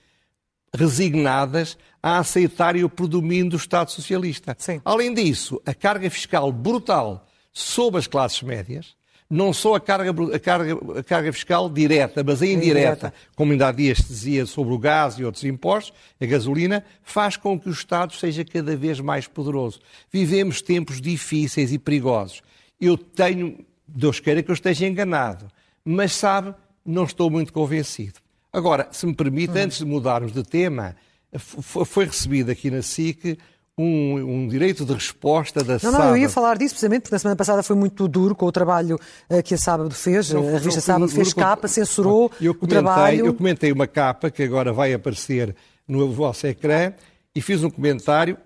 resignadas, 0.74 1.76
a 2.02 2.18
aceitarem 2.18 2.84
o 2.84 2.88
predomínio 2.88 3.50
do 3.50 3.56
Estado 3.56 3.90
Socialista. 3.90 4.56
Sim. 4.58 4.80
Além 4.84 5.12
disso, 5.12 5.60
a 5.66 5.74
carga 5.74 6.08
fiscal 6.10 6.50
brutal 6.52 7.26
sobre 7.52 7.98
as 7.98 8.06
classes 8.06 8.42
médias 8.42 8.94
não 9.30 9.52
só 9.52 9.76
a 9.76 9.80
carga, 9.80 10.10
a 10.34 10.38
carga, 10.40 10.98
a 10.98 11.02
carga 11.04 11.32
fiscal 11.32 11.70
direta, 11.70 12.24
mas 12.24 12.42
a 12.42 12.46
indireta, 12.46 12.66
indireta, 12.66 13.14
como 13.36 13.52
ainda 13.52 13.68
há 13.68 13.72
dias 13.72 13.98
dizia 13.98 14.44
sobre 14.44 14.74
o 14.74 14.78
gás 14.78 15.14
e 15.20 15.24
outros 15.24 15.44
impostos, 15.44 15.96
a 16.20 16.26
gasolina, 16.26 16.84
faz 17.04 17.36
com 17.36 17.58
que 17.58 17.68
o 17.68 17.72
Estado 17.72 18.12
seja 18.12 18.44
cada 18.44 18.76
vez 18.76 18.98
mais 18.98 19.28
poderoso. 19.28 19.78
Vivemos 20.12 20.60
tempos 20.60 21.00
difíceis 21.00 21.72
e 21.72 21.78
perigosos. 21.78 22.42
Eu 22.80 22.98
tenho, 22.98 23.64
Deus 23.86 24.18
queira 24.18 24.42
que 24.42 24.50
eu 24.50 24.54
esteja 24.54 24.84
enganado, 24.84 25.46
mas 25.84 26.12
sabe, 26.12 26.52
não 26.84 27.04
estou 27.04 27.30
muito 27.30 27.52
convencido. 27.52 28.18
Agora, 28.52 28.88
se 28.90 29.06
me 29.06 29.14
permite, 29.14 29.52
uhum. 29.52 29.64
antes 29.64 29.78
de 29.78 29.84
mudarmos 29.84 30.32
de 30.32 30.42
tema, 30.42 30.96
foi 31.38 32.04
recebido 32.04 32.50
aqui 32.50 32.70
na 32.70 32.82
SIC 32.82 33.38
um, 33.78 34.42
um, 34.42 34.48
direito 34.48 34.84
de 34.84 34.92
resposta 34.92 35.64
da 35.64 35.78
Não, 35.82 35.92
não, 35.92 36.08
eu 36.10 36.16
ia 36.16 36.28
falar 36.28 36.58
disso 36.58 36.74
precisamente 36.74 37.02
porque 37.02 37.14
na 37.14 37.18
semana 37.18 37.36
passada 37.36 37.62
foi 37.62 37.76
muito 37.76 38.06
duro 38.06 38.34
com 38.34 38.44
o 38.44 38.52
trabalho 38.52 38.98
uh, 39.30 39.42
que 39.42 39.54
a 39.54 39.58
Sábado 39.58 39.90
fez. 39.94 40.30
Não, 40.30 40.46
a 40.46 40.52
revista 40.52 40.80
Sábado 40.80 41.08
fez 41.08 41.32
capa, 41.32 41.66
censurou 41.66 42.30
eu 42.40 42.54
comentei, 42.54 42.78
o 42.78 42.82
trabalho. 42.82 43.26
Eu 43.26 43.34
comentei 43.34 43.72
uma 43.72 43.86
capa 43.86 44.30
que 44.30 44.42
agora 44.42 44.72
vai 44.72 44.92
aparecer 44.92 45.54
no 45.88 46.10
vosso 46.12 46.46
ecrã 46.46 46.92
e 47.34 47.40
fiz 47.40 47.64
um 47.64 47.70
comentário 47.70 48.36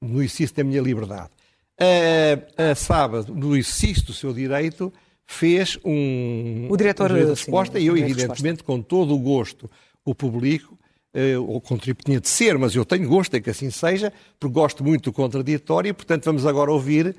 no 0.00 0.20
exercício 0.20 0.56
da 0.56 0.64
minha 0.64 0.82
liberdade. 0.82 1.30
A, 1.78 2.70
a 2.70 2.74
Sábado, 2.74 3.34
no 3.34 3.56
exercício 3.56 4.06
do 4.06 4.12
seu 4.12 4.32
direito, 4.32 4.92
fez 5.26 5.78
um, 5.84 6.68
o 6.70 6.76
diretor, 6.76 7.10
um 7.10 7.14
de 7.14 7.24
resposta 7.24 7.78
sim, 7.78 7.84
e 7.84 7.86
eu, 7.88 7.96
evidentemente, 7.96 8.62
com 8.62 8.80
todo 8.80 9.14
o 9.14 9.18
gosto, 9.18 9.70
o 10.04 10.14
publico 10.14 10.78
uh, 11.14 11.42
ou 11.42 11.62
tinha 12.04 12.20
de 12.20 12.28
ser, 12.28 12.58
mas 12.58 12.74
eu 12.74 12.84
tenho 12.84 13.08
gosto 13.08 13.34
em 13.36 13.42
que 13.42 13.50
assim 13.50 13.70
seja, 13.70 14.12
porque 14.38 14.52
gosto 14.52 14.84
muito 14.84 15.04
do 15.04 15.12
contraditório 15.12 15.90
e, 15.90 15.92
portanto, 15.92 16.24
vamos 16.24 16.44
agora 16.44 16.70
ouvir 16.70 17.08
uh, 17.08 17.14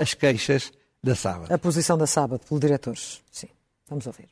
as 0.00 0.14
queixas 0.14 0.72
da 1.02 1.14
Sábado. 1.14 1.52
A 1.52 1.58
posição 1.58 1.96
da 1.96 2.06
Sábado 2.06 2.40
pelo 2.46 2.60
diretor. 2.60 2.96
Sim, 3.30 3.48
vamos 3.88 4.06
ouvir. 4.06 4.28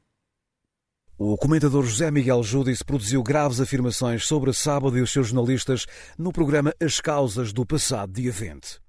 O 1.17 1.37
comentador 1.37 1.85
José 1.85 2.11
Miguel 2.11 2.43
Júdice 2.43 2.85
produziu 2.85 3.23
graves 3.23 3.61
afirmações 3.61 4.27
sobre 4.27 4.51
a 4.51 4.53
Sábado 4.53 4.99
e 4.99 5.01
os 5.01 5.13
seus 5.13 5.29
jornalistas 5.29 5.87
no 6.19 6.33
programa 6.33 6.75
As 6.81 7.01
Causas 7.01 7.53
do 7.53 7.65
passado 7.65 8.13
dia 8.13 8.33
20. 8.33 8.84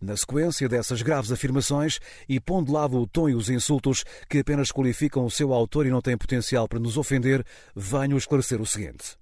Na 0.00 0.16
sequência 0.16 0.68
dessas 0.68 1.02
graves 1.02 1.32
afirmações, 1.32 1.98
e 2.28 2.40
pondo 2.40 2.66
de 2.66 2.72
lado 2.72 2.98
o 2.98 3.06
tom 3.06 3.28
e 3.28 3.34
os 3.34 3.48
insultos 3.48 4.04
que 4.28 4.38
apenas 4.38 4.70
qualificam 4.70 5.24
o 5.24 5.30
seu 5.30 5.52
autor 5.52 5.86
e 5.86 5.90
não 5.90 6.02
têm 6.02 6.16
potencial 6.16 6.68
para 6.68 6.78
nos 6.78 6.96
ofender, 6.96 7.44
venho 7.74 8.16
esclarecer 8.16 8.60
o 8.60 8.66
seguinte. 8.66 9.16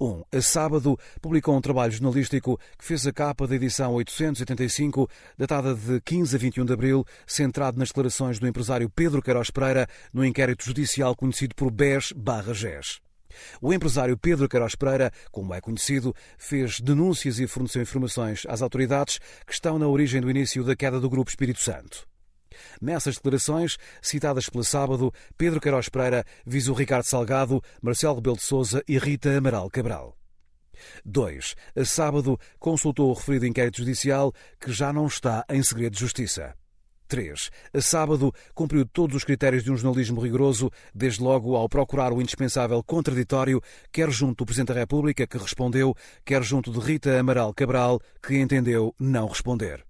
1. 0.00 0.24
A 0.32 0.40
sábado, 0.40 0.98
publicou 1.20 1.56
um 1.56 1.60
trabalho 1.60 1.92
jornalístico 1.92 2.58
que 2.78 2.84
fez 2.84 3.06
a 3.06 3.12
capa 3.12 3.46
da 3.46 3.56
edição 3.56 3.92
885, 3.94 5.08
datada 5.36 5.74
de 5.74 6.00
15 6.00 6.36
a 6.36 6.38
21 6.38 6.64
de 6.64 6.72
abril, 6.72 7.04
centrado 7.26 7.78
nas 7.78 7.88
declarações 7.88 8.38
do 8.38 8.46
empresário 8.46 8.90
Pedro 8.90 9.22
Queiroz 9.22 9.50
Pereira 9.50 9.88
no 10.12 10.24
inquérito 10.24 10.64
judicial 10.64 11.14
conhecido 11.16 11.54
por 11.54 11.70
BES-GES. 11.70 13.00
O 13.60 13.72
empresário 13.72 14.16
Pedro 14.16 14.48
Queiroz 14.48 14.74
Pereira, 14.74 15.10
como 15.30 15.54
é 15.54 15.60
conhecido, 15.60 16.14
fez 16.38 16.80
denúncias 16.80 17.38
e 17.38 17.46
forneceu 17.46 17.82
informações 17.82 18.42
às 18.48 18.62
autoridades 18.62 19.18
que 19.46 19.52
estão 19.52 19.78
na 19.78 19.88
origem 19.88 20.20
do 20.20 20.30
início 20.30 20.64
da 20.64 20.76
queda 20.76 21.00
do 21.00 21.10
Grupo 21.10 21.30
Espírito 21.30 21.60
Santo. 21.60 22.06
Nessas 22.80 23.16
declarações, 23.16 23.76
citadas 24.00 24.48
pela 24.48 24.64
sábado, 24.64 25.12
Pedro 25.36 25.60
Queiroz 25.60 25.88
Pereira 25.88 26.24
visou 26.46 26.74
Ricardo 26.74 27.04
Salgado, 27.04 27.62
Marcelo 27.82 28.16
Rebelo 28.16 28.36
de 28.36 28.42
Sousa 28.42 28.82
e 28.88 28.98
Rita 28.98 29.36
Amaral 29.36 29.68
Cabral. 29.70 30.16
2. 31.04 31.54
A 31.76 31.84
sábado 31.84 32.38
consultou 32.58 33.10
o 33.10 33.14
referido 33.14 33.46
inquérito 33.46 33.78
judicial 33.78 34.32
que 34.60 34.72
já 34.72 34.92
não 34.92 35.06
está 35.06 35.44
em 35.48 35.62
segredo 35.62 35.94
de 35.94 36.00
justiça. 36.00 36.54
3. 37.14 37.48
A 37.72 37.80
sábado 37.80 38.34
cumpriu 38.52 38.84
todos 38.84 39.14
os 39.14 39.22
critérios 39.22 39.62
de 39.62 39.70
um 39.70 39.76
jornalismo 39.76 40.20
rigoroso, 40.20 40.68
desde 40.92 41.22
logo 41.22 41.54
ao 41.54 41.68
procurar 41.68 42.12
o 42.12 42.20
indispensável 42.20 42.82
contraditório, 42.82 43.62
quer 43.92 44.10
junto 44.10 44.38
do 44.38 44.46
Presidente 44.46 44.74
da 44.74 44.80
República, 44.80 45.24
que 45.24 45.38
respondeu, 45.38 45.94
quer 46.24 46.42
junto 46.42 46.72
de 46.72 46.80
Rita 46.80 47.16
Amaral 47.16 47.54
Cabral, 47.54 48.00
que 48.20 48.36
entendeu 48.36 48.92
não 48.98 49.28
responder. 49.28 49.84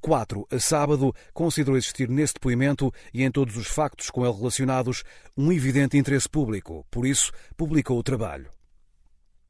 4. 0.00 0.44
A 0.50 0.58
sábado, 0.58 1.14
considerou 1.32 1.78
existir 1.78 2.08
nesse 2.08 2.34
depoimento 2.34 2.92
e 3.12 3.22
em 3.22 3.30
todos 3.30 3.56
os 3.56 3.68
factos 3.68 4.10
com 4.10 4.26
ele 4.26 4.36
relacionados 4.36 5.04
um 5.36 5.52
evidente 5.52 5.96
interesse 5.96 6.28
público, 6.28 6.84
por 6.90 7.06
isso 7.06 7.30
publicou 7.56 7.96
o 7.96 8.02
trabalho. 8.02 8.50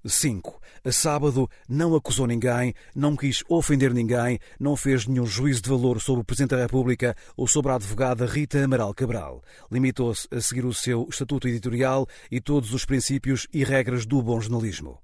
5. 0.04 0.60
A 0.84 0.92
sábado 0.92 1.48
não 1.68 1.94
acusou 1.94 2.26
ninguém, 2.26 2.74
não 2.94 3.16
quis 3.16 3.42
ofender 3.48 3.92
ninguém, 3.94 4.38
não 4.60 4.76
fez 4.76 5.06
nenhum 5.06 5.26
juízo 5.26 5.62
de 5.62 5.70
valor 5.70 6.00
sobre 6.00 6.22
o 6.22 6.24
Presidente 6.24 6.50
da 6.50 6.62
República 6.62 7.16
ou 7.36 7.46
sobre 7.46 7.72
a 7.72 7.76
advogada 7.76 8.26
Rita 8.26 8.62
Amaral 8.62 8.92
Cabral. 8.92 9.42
Limitou-se 9.70 10.28
a 10.30 10.40
seguir 10.40 10.64
o 10.64 10.74
seu 10.74 11.06
estatuto 11.08 11.48
editorial 11.48 12.06
e 12.30 12.40
todos 12.40 12.74
os 12.74 12.84
princípios 12.84 13.46
e 13.52 13.64
regras 13.64 14.04
do 14.04 14.22
bom 14.22 14.40
jornalismo. 14.40 14.98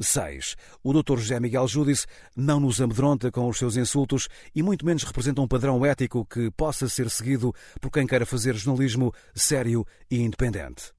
6. 0.00 0.56
O 0.82 0.92
Dr. 0.92 1.18
José 1.18 1.40
Miguel 1.40 1.66
Júdice 1.66 2.06
não 2.36 2.60
nos 2.60 2.80
amedronta 2.80 3.30
com 3.30 3.48
os 3.48 3.58
seus 3.58 3.76
insultos 3.76 4.28
e 4.54 4.62
muito 4.62 4.84
menos 4.86 5.02
representa 5.02 5.40
um 5.40 5.48
padrão 5.48 5.84
ético 5.84 6.24
que 6.24 6.50
possa 6.52 6.88
ser 6.88 7.10
seguido 7.10 7.52
por 7.80 7.90
quem 7.90 8.06
queira 8.06 8.26
fazer 8.26 8.54
jornalismo 8.54 9.12
sério 9.34 9.86
e 10.10 10.20
independente. 10.20 10.92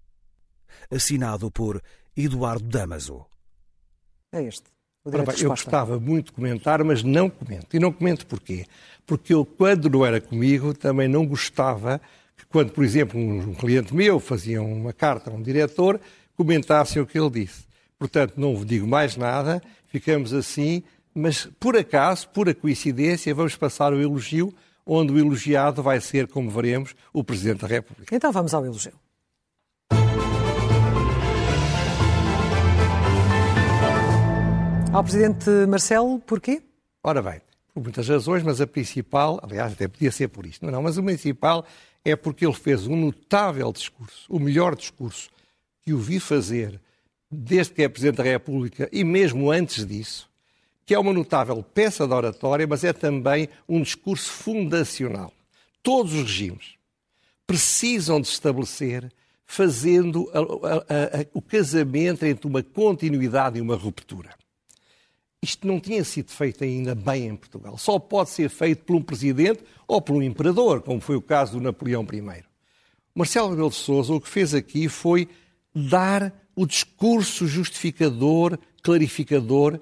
Assinado 0.92 1.50
por 1.50 1.82
Eduardo 2.16 2.66
Damaso. 2.66 3.26
É 4.32 4.44
este. 4.44 4.76
Bem, 5.08 5.22
eu 5.40 5.50
gostava 5.50 6.00
muito 6.00 6.28
de 6.28 6.32
comentar, 6.32 6.84
mas 6.84 7.04
não 7.04 7.30
comento. 7.30 7.76
E 7.76 7.80
não 7.80 7.92
comento 7.92 8.26
porquê? 8.26 8.66
Porque 9.06 9.34
eu, 9.34 9.46
quando 9.46 9.88
não 9.88 10.04
era 10.04 10.20
comigo, 10.20 10.74
também 10.74 11.08
não 11.08 11.26
gostava 11.28 12.02
que, 12.36 12.46
quando, 12.48 12.72
por 12.72 12.84
exemplo, 12.84 13.20
um 13.20 13.54
cliente 13.54 13.94
meu 13.94 14.20
fazia 14.20 14.64
uma 14.64 14.92
carta 14.92 15.30
a 15.30 15.34
um 15.34 15.42
diretor, 15.44 16.02
comentassem 16.36 17.00
o 17.02 17.06
que 17.06 17.20
ele 17.20 17.30
disse. 17.30 17.66
Portanto, 18.00 18.34
não 18.36 18.56
vos 18.56 18.66
digo 18.66 18.88
mais 18.88 19.16
nada, 19.16 19.62
ficamos 19.88 20.34
assim, 20.34 20.84
mas 21.14 21.48
por 21.60 21.78
acaso, 21.78 22.28
pura 22.30 22.54
coincidência, 22.56 23.34
vamos 23.34 23.56
passar 23.56 23.94
o 23.94 24.02
elogio, 24.02 24.52
onde 24.86 25.14
o 25.14 25.20
elogiado 25.20 25.84
vai 25.84 26.02
ser, 26.02 26.28
como 26.28 26.50
veremos, 26.50 26.96
o 27.14 27.24
Presidente 27.24 27.62
da 27.62 27.68
República. 27.68 28.16
Então 28.16 28.32
vamos 28.32 28.54
ao 28.54 28.66
elogio. 28.66 28.94
Ao 34.96 35.04
Presidente 35.04 35.50
Marcelo, 35.68 36.20
porquê? 36.20 36.62
Ora 37.04 37.22
bem, 37.22 37.42
por 37.74 37.84
muitas 37.84 38.08
razões, 38.08 38.44
mas 38.44 38.62
a 38.62 38.66
principal, 38.66 39.42
aliás, 39.44 39.74
até 39.74 39.90
podia 39.90 40.10
ser 40.10 40.30
por 40.30 40.46
isto, 40.46 40.66
não, 40.66 40.82
mas 40.82 40.98
a 40.98 41.04
principal 41.04 41.66
é 42.06 42.16
porque 42.16 42.46
ele 42.46 42.54
fez 42.54 42.88
um 42.88 42.96
notável 42.96 43.74
discurso, 43.74 44.26
o 44.30 44.40
melhor 44.40 44.74
discurso 44.74 45.30
que 45.82 45.92
o 45.92 45.98
vi 45.98 46.18
fazer 46.18 46.80
desde 47.30 47.74
que 47.74 47.84
é 47.84 47.90
Presidente 47.90 48.16
da 48.20 48.24
República 48.24 48.88
e 48.90 49.04
mesmo 49.04 49.52
antes 49.52 49.86
disso, 49.86 50.30
que 50.86 50.94
é 50.94 50.98
uma 50.98 51.12
notável 51.12 51.62
peça 51.62 52.08
de 52.08 52.14
oratória, 52.14 52.66
mas 52.66 52.86
é 52.86 52.94
também 52.94 53.50
um 53.68 53.82
discurso 53.82 54.32
fundacional. 54.32 55.34
Todos 55.84 56.14
os 56.14 56.22
regimes 56.22 56.76
precisam 57.46 58.22
de 58.22 58.30
estabelecer, 58.30 59.12
fazendo 59.46 60.32
a, 60.34 60.40
a, 60.40 61.22
a, 61.22 61.26
o 61.34 61.42
casamento 61.42 62.26
entre 62.26 62.48
uma 62.48 62.64
continuidade 62.64 63.58
e 63.58 63.62
uma 63.62 63.76
ruptura. 63.76 64.30
Isto 65.42 65.68
não 65.68 65.80
tinha 65.80 66.04
sido 66.04 66.32
feito 66.32 66.64
ainda 66.64 66.96
bem 66.96 67.28
em 67.28 67.36
Portugal. 67.36 67.78
Só 67.78 68.00
pode 68.00 68.32
ser 68.32 68.50
feito 68.50 68.84
por 68.84 68.96
um 68.96 69.02
presidente 69.02 69.64
ou 69.88 70.02
por 70.02 70.16
um 70.16 70.22
imperador, 70.22 70.82
como 70.82 71.00
foi 71.00 71.16
o 71.16 71.22
caso 71.22 71.54
do 71.54 71.62
Napoleão 71.62 72.04
I. 72.04 72.44
Marcelo 73.14 73.50
Rebelo 73.50 73.70
de 73.70 73.76
Sousa 73.76 74.14
o 74.14 74.20
que 74.20 74.28
fez 74.28 74.54
aqui 74.54 74.90
foi 74.90 75.30
dar 75.74 76.34
o 76.56 76.66
discurso 76.66 77.48
justificador, 77.48 78.58
clarificador 78.82 79.80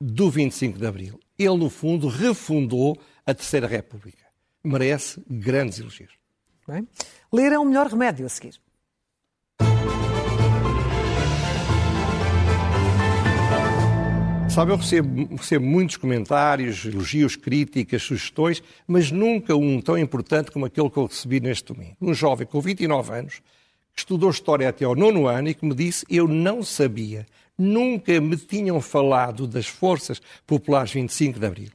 do 0.00 0.30
25 0.30 0.78
de 0.78 0.86
Abril. 0.86 1.20
Ele, 1.38 1.56
no 1.56 1.70
fundo, 1.70 2.08
refundou 2.08 2.98
a 3.24 3.34
Terceira 3.34 3.66
República. 3.66 4.26
Merece 4.64 5.22
grandes 5.28 5.78
elogios. 5.78 6.12
Bem. 6.66 6.86
Ler 7.32 7.52
é 7.52 7.58
o 7.58 7.64
melhor 7.64 7.86
remédio 7.86 8.26
a 8.26 8.28
seguir. 8.28 8.60
Sabe, 14.50 14.72
eu 14.72 14.76
recebo, 14.76 15.36
recebo, 15.36 15.64
muitos 15.64 15.96
comentários, 15.96 16.84
elogios, 16.84 17.36
críticas, 17.36 18.02
sugestões, 18.02 18.62
mas 18.86 19.12
nunca 19.12 19.54
um 19.54 19.80
tão 19.80 19.96
importante 19.96 20.50
como 20.50 20.64
aquele 20.64 20.90
que 20.90 20.96
eu 20.96 21.06
recebi 21.06 21.38
neste 21.38 21.72
domingo. 21.72 21.96
Um 22.00 22.12
jovem 22.12 22.46
com 22.46 22.60
29 22.60 23.12
anos, 23.12 23.34
que 23.94 24.00
estudou 24.00 24.30
História 24.30 24.68
até 24.68 24.84
ao 24.84 24.96
nono 24.96 25.28
ano 25.28 25.48
e 25.48 25.54
que 25.54 25.64
me 25.64 25.74
disse 25.74 26.04
eu 26.10 26.26
não 26.26 26.62
sabia, 26.62 27.26
nunca 27.56 28.20
me 28.20 28.36
tinham 28.36 28.80
falado 28.80 29.46
das 29.46 29.66
Forças 29.66 30.20
Populares 30.46 30.92
25 30.92 31.38
de 31.38 31.46
Abril. 31.46 31.70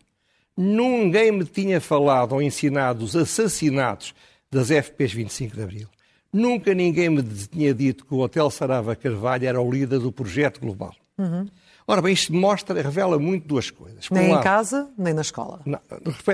Ninguém 0.58 1.32
me 1.32 1.46
tinha 1.46 1.80
falado 1.80 2.34
ou 2.34 2.42
ensinado 2.42 3.06
os 3.06 3.16
assassinatos 3.16 4.14
das 4.52 4.70
FPs 4.70 5.14
25 5.14 5.56
de 5.56 5.64
Abril. 5.64 5.88
Nunca 6.32 6.74
ninguém 6.74 7.10
me 7.10 7.24
tinha 7.24 7.74
dito 7.74 8.06
que 8.06 8.14
o 8.14 8.20
Hotel 8.20 8.50
Sarava 8.50 8.96
Carvalho 8.96 9.48
era 9.48 9.62
o 9.62 9.72
líder 9.72 10.00
do 10.00 10.12
projeto 10.12 10.60
global. 10.60 10.96
Uhum. 11.18 11.48
Ora 11.86 12.02
bem, 12.02 12.13
isto 12.13 12.34
mostra, 12.34 12.82
revela 12.82 13.19
muito 13.19 13.48
duas 13.48 13.69
coisas. 13.69 14.08
Por 14.08 14.15
nem 14.15 14.28
um 14.28 14.32
lado, 14.32 14.39
em 14.39 14.43
casa, 14.43 14.89
nem 14.98 15.13
na 15.13 15.22
escola. 15.22 15.62
Não, 15.65 15.80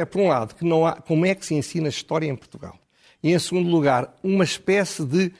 por 0.05 0.21
um 0.21 0.27
lado, 0.27 0.55
que 0.55 0.63
não 0.63 0.85
há, 0.85 0.93
como 0.93 1.25
é 1.25 1.33
que 1.33 1.45
se 1.45 1.55
ensina 1.55 1.89
história 1.89 2.27
em 2.27 2.35
Portugal. 2.35 2.77
E, 3.21 3.33
em 3.33 3.39
segundo 3.39 3.69
lugar, 3.69 4.15
uma 4.23 4.43
espécie 4.43 5.03
de 5.03 5.31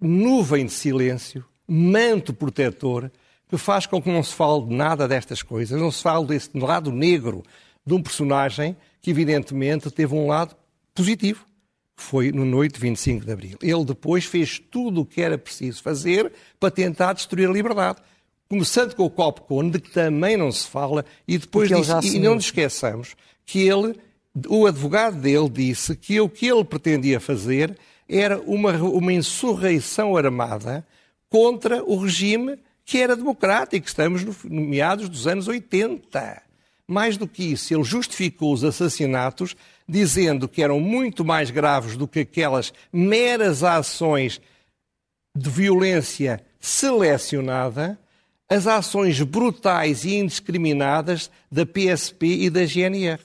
nuvem 0.00 0.66
de 0.66 0.72
silêncio, 0.72 1.44
manto 1.66 2.34
protetor, 2.34 3.10
que 3.48 3.56
faz 3.56 3.86
com 3.86 4.00
que 4.00 4.10
não 4.10 4.22
se 4.22 4.34
fale 4.34 4.64
de 4.66 4.74
nada 4.74 5.08
destas 5.08 5.42
coisas, 5.42 5.80
não 5.80 5.90
se 5.90 6.02
fale 6.02 6.26
desse 6.26 6.50
lado 6.56 6.92
negro 6.92 7.42
de 7.84 7.94
um 7.94 8.02
personagem 8.02 8.76
que, 9.00 9.10
evidentemente, 9.10 9.90
teve 9.90 10.14
um 10.14 10.26
lado 10.26 10.54
positivo, 10.94 11.44
que 11.96 12.02
foi 12.02 12.32
no 12.32 12.44
noite 12.44 12.74
de 12.74 12.80
25 12.80 13.24
de 13.24 13.32
Abril. 13.32 13.58
Ele 13.62 13.84
depois 13.84 14.24
fez 14.24 14.58
tudo 14.58 15.02
o 15.02 15.06
que 15.06 15.20
era 15.20 15.36
preciso 15.36 15.82
fazer 15.82 16.32
para 16.58 16.70
tentar 16.70 17.12
destruir 17.12 17.48
a 17.48 17.52
liberdade 17.52 18.00
começando 18.50 18.96
com 18.96 19.04
o 19.04 19.10
Copcon, 19.10 19.70
de 19.70 19.78
que 19.78 19.92
também 19.92 20.36
não 20.36 20.50
se 20.50 20.66
fala, 20.66 21.04
e 21.26 21.38
depois 21.38 21.68
disse, 21.68 22.16
e 22.16 22.18
não 22.18 22.34
nos 22.34 22.46
esqueçamos 22.46 23.14
que 23.46 23.60
ele, 23.60 23.96
o 24.48 24.66
advogado 24.66 25.16
dele 25.16 25.48
disse 25.48 25.94
que 25.94 26.20
o 26.20 26.28
que 26.28 26.48
ele 26.48 26.64
pretendia 26.64 27.20
fazer 27.20 27.78
era 28.08 28.40
uma, 28.40 28.72
uma 28.72 29.12
insurreição 29.12 30.16
armada 30.16 30.84
contra 31.28 31.84
o 31.84 31.96
regime 31.96 32.58
que 32.84 32.98
era 32.98 33.14
democrático. 33.14 33.86
Estamos 33.86 34.24
no, 34.24 34.34
no 34.44 34.62
meados 34.62 35.08
dos 35.08 35.28
anos 35.28 35.46
80. 35.46 36.42
Mais 36.88 37.16
do 37.16 37.28
que 37.28 37.52
isso, 37.52 37.72
ele 37.72 37.84
justificou 37.84 38.52
os 38.52 38.64
assassinatos 38.64 39.54
dizendo 39.88 40.48
que 40.48 40.60
eram 40.60 40.80
muito 40.80 41.24
mais 41.24 41.52
graves 41.52 41.96
do 41.96 42.08
que 42.08 42.20
aquelas 42.20 42.72
meras 42.92 43.62
ações 43.62 44.40
de 45.36 45.48
violência 45.48 46.40
selecionada 46.58 47.96
as 48.50 48.66
ações 48.66 49.22
brutais 49.22 50.04
e 50.04 50.16
indiscriminadas 50.16 51.30
da 51.50 51.64
PSP 51.64 52.26
e 52.26 52.50
da 52.50 52.66
GNR. 52.66 53.20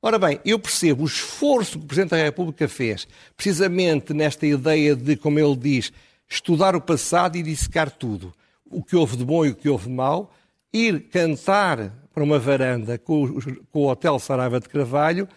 Ora 0.00 0.20
bem, 0.20 0.40
eu 0.44 0.56
percebo 0.58 1.02
o 1.02 1.06
esforço 1.06 1.78
que 1.78 1.84
o 1.84 1.88
Presidente 1.88 2.10
da 2.10 2.16
República 2.16 2.68
fez, 2.68 3.06
precisamente 3.36 4.14
nesta 4.14 4.46
ideia 4.46 4.94
de, 4.94 5.16
como 5.16 5.40
ele 5.40 5.56
diz, 5.56 5.92
estudar 6.28 6.76
o 6.76 6.80
passado 6.80 7.36
e 7.36 7.42
dissecar 7.42 7.90
tudo. 7.90 8.32
O 8.70 8.82
que 8.82 8.94
houve 8.94 9.16
de 9.16 9.24
bom 9.24 9.44
e 9.44 9.50
o 9.50 9.54
que 9.54 9.68
houve 9.68 9.88
de 9.88 9.92
mau, 9.92 10.32
ir 10.72 11.08
cantar 11.08 11.92
para 12.14 12.22
uma 12.22 12.38
varanda 12.38 12.96
com 12.98 13.24
o, 13.24 13.64
com 13.66 13.80
o 13.80 13.90
Hotel 13.90 14.18
Saraiva 14.18 14.60
de 14.60 14.68
Carvalho 14.68 15.28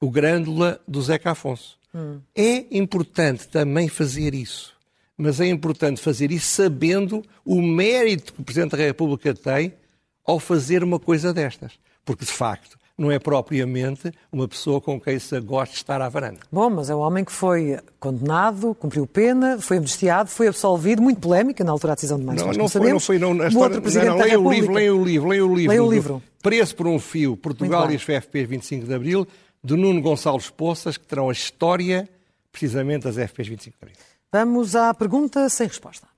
o 0.00 0.10
Grândola 0.10 0.78
do 0.86 1.00
Zeca 1.00 1.30
Afonso. 1.30 1.78
Hum. 1.94 2.20
É 2.34 2.66
importante 2.76 3.48
também 3.48 3.88
fazer 3.88 4.34
isso 4.34 4.73
mas 5.16 5.40
é 5.40 5.46
importante 5.46 6.00
fazer 6.00 6.30
isso 6.30 6.46
sabendo 6.46 7.22
o 7.44 7.62
mérito 7.62 8.32
que 8.32 8.40
o 8.40 8.44
Presidente 8.44 8.72
da 8.72 8.78
República 8.78 9.34
tem 9.34 9.74
ao 10.26 10.40
fazer 10.40 10.82
uma 10.82 10.98
coisa 10.98 11.32
destas. 11.32 11.72
Porque, 12.04 12.24
de 12.24 12.32
facto, 12.32 12.76
não 12.96 13.10
é 13.10 13.18
propriamente 13.18 14.12
uma 14.30 14.46
pessoa 14.46 14.80
com 14.80 15.00
quem 15.00 15.18
se 15.18 15.38
gosta 15.40 15.72
de 15.72 15.78
estar 15.78 16.00
à 16.00 16.08
varanda. 16.08 16.40
Bom, 16.50 16.70
mas 16.70 16.90
é 16.90 16.94
um 16.94 17.00
homem 17.00 17.24
que 17.24 17.32
foi 17.32 17.78
condenado, 17.98 18.74
cumpriu 18.74 19.06
pena, 19.06 19.58
foi 19.58 19.78
amnistiado, 19.78 20.30
foi 20.30 20.48
absolvido, 20.48 21.02
muito 21.02 21.20
polémica 21.20 21.64
na 21.64 21.72
altura 21.72 21.92
da 21.92 21.94
decisão 21.96 22.18
de 22.18 22.24
mais 22.24 22.40
não, 22.40 22.52
não, 22.52 22.68
foi, 22.68 22.92
não 22.92 23.00
foi, 23.00 23.18
não 23.18 23.30
outro 23.60 23.82
Presidente 23.82 24.10
não, 24.10 24.18
não, 24.18 24.24
leia 24.24 24.40
o 24.40 24.52
livro, 24.52 24.72
leia 24.72 24.94
o 24.94 25.04
livro, 25.04 25.28
leia 25.28 25.46
o 25.46 25.54
livro. 25.54 25.70
Leia 25.70 25.84
o 25.84 25.92
livro. 25.92 26.22
Preço 26.42 26.76
por 26.76 26.86
um 26.86 26.98
fio, 26.98 27.36
Portugal 27.36 27.90
e 27.90 27.96
os 27.96 28.02
FPs 28.02 28.48
25 28.48 28.86
de 28.86 28.94
Abril, 28.94 29.26
de 29.62 29.76
Nuno 29.76 30.00
Gonçalves 30.00 30.50
Poças, 30.50 30.96
que 30.96 31.06
terão 31.06 31.30
a 31.30 31.32
história, 31.32 32.08
precisamente, 32.52 33.04
das 33.04 33.16
FPs 33.16 33.48
25 33.48 33.76
de 33.76 33.84
Abril. 33.84 34.13
Vamos 34.36 34.74
à 34.74 34.92
pergunta 34.92 35.48
sem 35.48 35.68
resposta. 35.68 36.08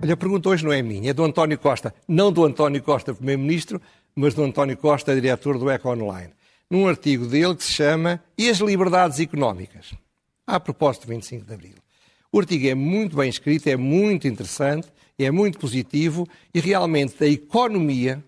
Olha, 0.00 0.14
a 0.14 0.16
pergunta 0.16 0.48
hoje 0.48 0.64
não 0.64 0.72
é 0.72 0.80
minha, 0.80 1.10
é 1.10 1.12
do 1.12 1.24
António 1.24 1.58
Costa. 1.58 1.92
Não 2.06 2.30
do 2.30 2.44
António 2.44 2.80
Costa, 2.84 3.12
Primeiro-Ministro, 3.12 3.82
mas 4.14 4.32
do 4.32 4.44
António 4.44 4.76
Costa, 4.76 5.12
diretor 5.12 5.58
do 5.58 5.68
Eco 5.68 5.88
Online. 5.88 6.32
Num 6.70 6.86
artigo 6.86 7.26
dele 7.26 7.56
que 7.56 7.64
se 7.64 7.72
chama 7.72 8.22
E 8.38 8.48
as 8.48 8.58
Liberdades 8.58 9.18
Económicas? 9.18 9.92
A 10.46 10.60
propósito 10.60 11.08
do 11.08 11.14
25 11.14 11.44
de 11.44 11.52
Abril. 11.52 11.74
O 12.30 12.38
artigo 12.38 12.68
é 12.68 12.76
muito 12.76 13.16
bem 13.16 13.28
escrito, 13.28 13.66
é 13.66 13.76
muito 13.76 14.28
interessante, 14.28 14.86
é 15.18 15.32
muito 15.32 15.58
positivo 15.58 16.28
e 16.54 16.60
realmente 16.60 17.24
a 17.24 17.26
economia, 17.26 18.22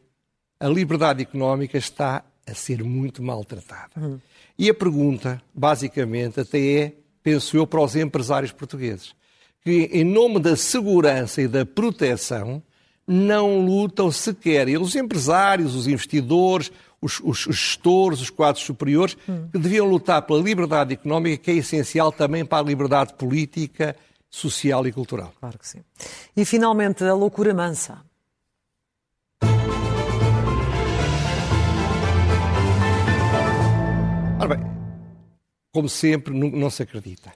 a 0.59 0.67
liberdade 0.67 1.23
económica 1.23 1.79
está 1.79 2.25
a 2.47 2.55
ser 2.55 2.83
muito 2.85 3.23
maltratada. 3.23 3.91
Uhum. 3.97 4.21
E 4.59 4.71
a 4.71 4.75
pergunta, 4.75 5.43
basicamente, 5.55 6.41
até 6.41 6.59
é, 6.59 6.93
penso 7.23 7.57
eu, 7.57 7.67
para 7.67 7.81
os 7.81 7.97
empresários 7.97 8.53
portugueses, 8.53 9.15
que 9.63 9.91
em 9.93 10.05
nome 10.05 10.39
da 10.39 10.57
segurança 10.57 11.43
e 11.43 11.49
da 11.49 11.67
proteção 11.67 12.63
não 13.07 13.61
lutam 13.65 14.11
sequer. 14.11 14.69
Eles, 14.69 14.89
os 14.89 14.97
empresários, 14.97 15.75
os 15.75 15.87
investidores, 15.87 16.73
os, 17.01 17.21
os, 17.21 17.39
gestores, 17.39 18.21
os 18.21 18.31
quadros 18.31 18.65
superiores, 18.65 19.17
hum. 19.29 19.49
que 19.53 19.59
deviam 19.59 19.87
lutar 19.87 20.23
pela 20.23 20.41
liberdade 20.41 20.95
económica, 20.95 21.37
que 21.37 21.51
é 21.51 21.55
essencial 21.55 22.11
também 22.11 22.45
para 22.45 22.59
a 22.59 22.67
liberdade 22.67 23.15
política, 23.15 23.95
social 24.29 24.87
e 24.87 24.93
cultural. 24.93 25.33
Claro 25.39 25.59
que 25.59 25.69
sim. 25.69 25.81
E 26.37 26.45
finalmente, 26.45 27.05
a 27.05 27.15
loucura 27.15 27.55
mansa. 27.55 27.99
Ora 34.47 34.55
bem, 34.55 34.65
como 35.73 35.89
sempre, 35.89 36.33
não 36.33 36.71
se 36.71 36.81
acredita. 36.81 37.33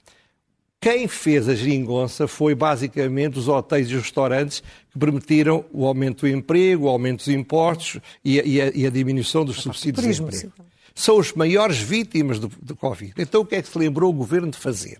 Quem 0.79 1.09
fez 1.09 1.49
a 1.49 1.53
geringonça 1.53 2.25
foi 2.25 2.55
basicamente 2.55 3.37
os 3.37 3.49
hotéis 3.49 3.89
e 3.89 3.95
os 3.95 4.03
restaurantes 4.03 4.63
que 4.89 4.97
permitiram 4.97 5.65
o 5.73 5.85
aumento 5.85 6.21
do 6.21 6.29
emprego, 6.29 6.85
o 6.85 6.87
aumento 6.87 7.17
dos 7.17 7.27
impostos 7.27 7.99
e 8.23 8.39
a, 8.39 8.43
e 8.45 8.61
a, 8.61 8.71
e 8.73 8.87
a 8.87 8.89
diminuição 8.89 9.43
dos 9.43 9.57
subsídios 9.61 10.05
de 10.05 10.23
emprego. 10.23 10.53
São 10.95 11.19
as 11.19 11.33
maiores 11.33 11.79
vítimas 11.79 12.39
do, 12.39 12.47
do 12.47 12.77
Covid. 12.77 13.13
Então 13.17 13.41
o 13.41 13.45
que 13.45 13.55
é 13.55 13.61
que 13.61 13.67
se 13.67 13.77
lembrou 13.77 14.09
o 14.09 14.13
governo 14.13 14.49
de 14.49 14.57
fazer? 14.57 14.99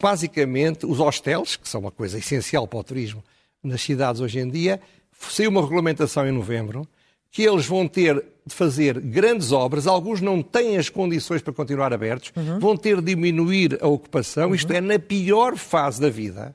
Basicamente, 0.00 0.86
os 0.86 0.96
hostels, 0.96 1.56
que 1.56 1.68
são 1.68 1.82
uma 1.82 1.90
coisa 1.90 2.16
essencial 2.16 2.66
para 2.66 2.78
o 2.78 2.84
turismo 2.84 3.22
nas 3.62 3.82
cidades 3.82 4.22
hoje 4.22 4.38
em 4.38 4.48
dia, 4.48 4.80
saiu 5.12 5.50
uma 5.50 5.60
regulamentação 5.60 6.26
em 6.26 6.32
novembro 6.32 6.88
que 7.30 7.42
eles 7.42 7.66
vão 7.66 7.86
ter 7.86 8.24
de 8.46 8.54
fazer 8.54 8.98
grandes 8.98 9.52
obras, 9.52 9.86
alguns 9.86 10.20
não 10.20 10.42
têm 10.42 10.78
as 10.78 10.88
condições 10.88 11.42
para 11.42 11.52
continuar 11.52 11.92
abertos, 11.92 12.32
uhum. 12.34 12.58
vão 12.58 12.76
ter 12.76 12.96
de 12.96 13.14
diminuir 13.14 13.78
a 13.80 13.86
ocupação, 13.86 14.48
uhum. 14.48 14.54
isto 14.54 14.72
é, 14.72 14.80
na 14.80 14.98
pior 14.98 15.56
fase 15.56 16.00
da 16.00 16.08
vida. 16.08 16.54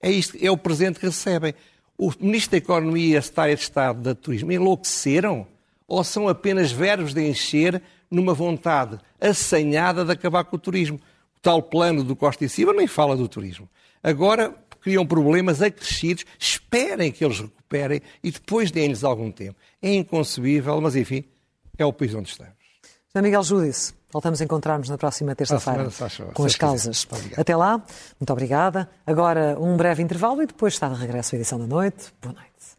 É, 0.00 0.10
isto, 0.10 0.36
é 0.40 0.50
o 0.50 0.56
presente 0.56 1.00
que 1.00 1.06
recebem. 1.06 1.54
O 1.98 2.12
Ministro 2.20 2.52
da 2.52 2.58
Economia 2.58 3.14
e 3.14 3.16
a 3.16 3.22
Secretária 3.22 3.56
de 3.56 3.62
Estado 3.62 4.00
da 4.02 4.14
Turismo 4.14 4.52
enlouqueceram 4.52 5.46
ou 5.88 6.02
são 6.04 6.28
apenas 6.28 6.70
verbos 6.70 7.14
de 7.14 7.26
encher 7.26 7.82
numa 8.10 8.34
vontade 8.34 8.98
assanhada 9.20 10.04
de 10.04 10.12
acabar 10.12 10.44
com 10.44 10.56
o 10.56 10.58
turismo? 10.58 10.98
O 11.36 11.40
tal 11.40 11.62
plano 11.62 12.04
do 12.04 12.14
Costa 12.14 12.44
e 12.44 12.48
Silva 12.48 12.72
nem 12.72 12.86
fala 12.86 13.16
do 13.16 13.28
turismo. 13.28 13.68
Agora 14.02 14.54
criam 14.86 15.04
problemas 15.04 15.60
acrescidos, 15.60 16.24
esperem 16.38 17.10
que 17.10 17.24
eles 17.24 17.40
recuperem 17.40 18.00
e 18.22 18.30
depois 18.30 18.70
deem-lhes 18.70 19.02
algum 19.02 19.32
tempo. 19.32 19.58
É 19.82 19.92
inconcebível, 19.92 20.80
mas 20.80 20.94
enfim, 20.94 21.24
é 21.76 21.84
o 21.84 21.92
país 21.92 22.14
onde 22.14 22.28
estamos. 22.28 22.54
José 23.08 23.20
Miguel 23.20 23.42
Júdice, 23.42 23.94
voltamos 24.12 24.40
a 24.40 24.44
encontrar-nos 24.44 24.88
na 24.88 24.96
próxima 24.96 25.34
terça-feira 25.34 25.88
com 26.32 26.44
as 26.44 26.54
causas. 26.54 27.04
Até 27.36 27.56
lá, 27.56 27.82
muito 28.20 28.32
obrigada. 28.32 28.88
Agora 29.04 29.58
um 29.58 29.76
breve 29.76 30.04
intervalo 30.04 30.40
e 30.44 30.46
depois 30.46 30.74
está 30.74 30.88
de 30.88 31.00
regresso 31.00 31.34
à 31.34 31.38
edição 31.38 31.58
da 31.58 31.66
noite. 31.66 32.14
Boa 32.22 32.34
noite. 32.34 32.75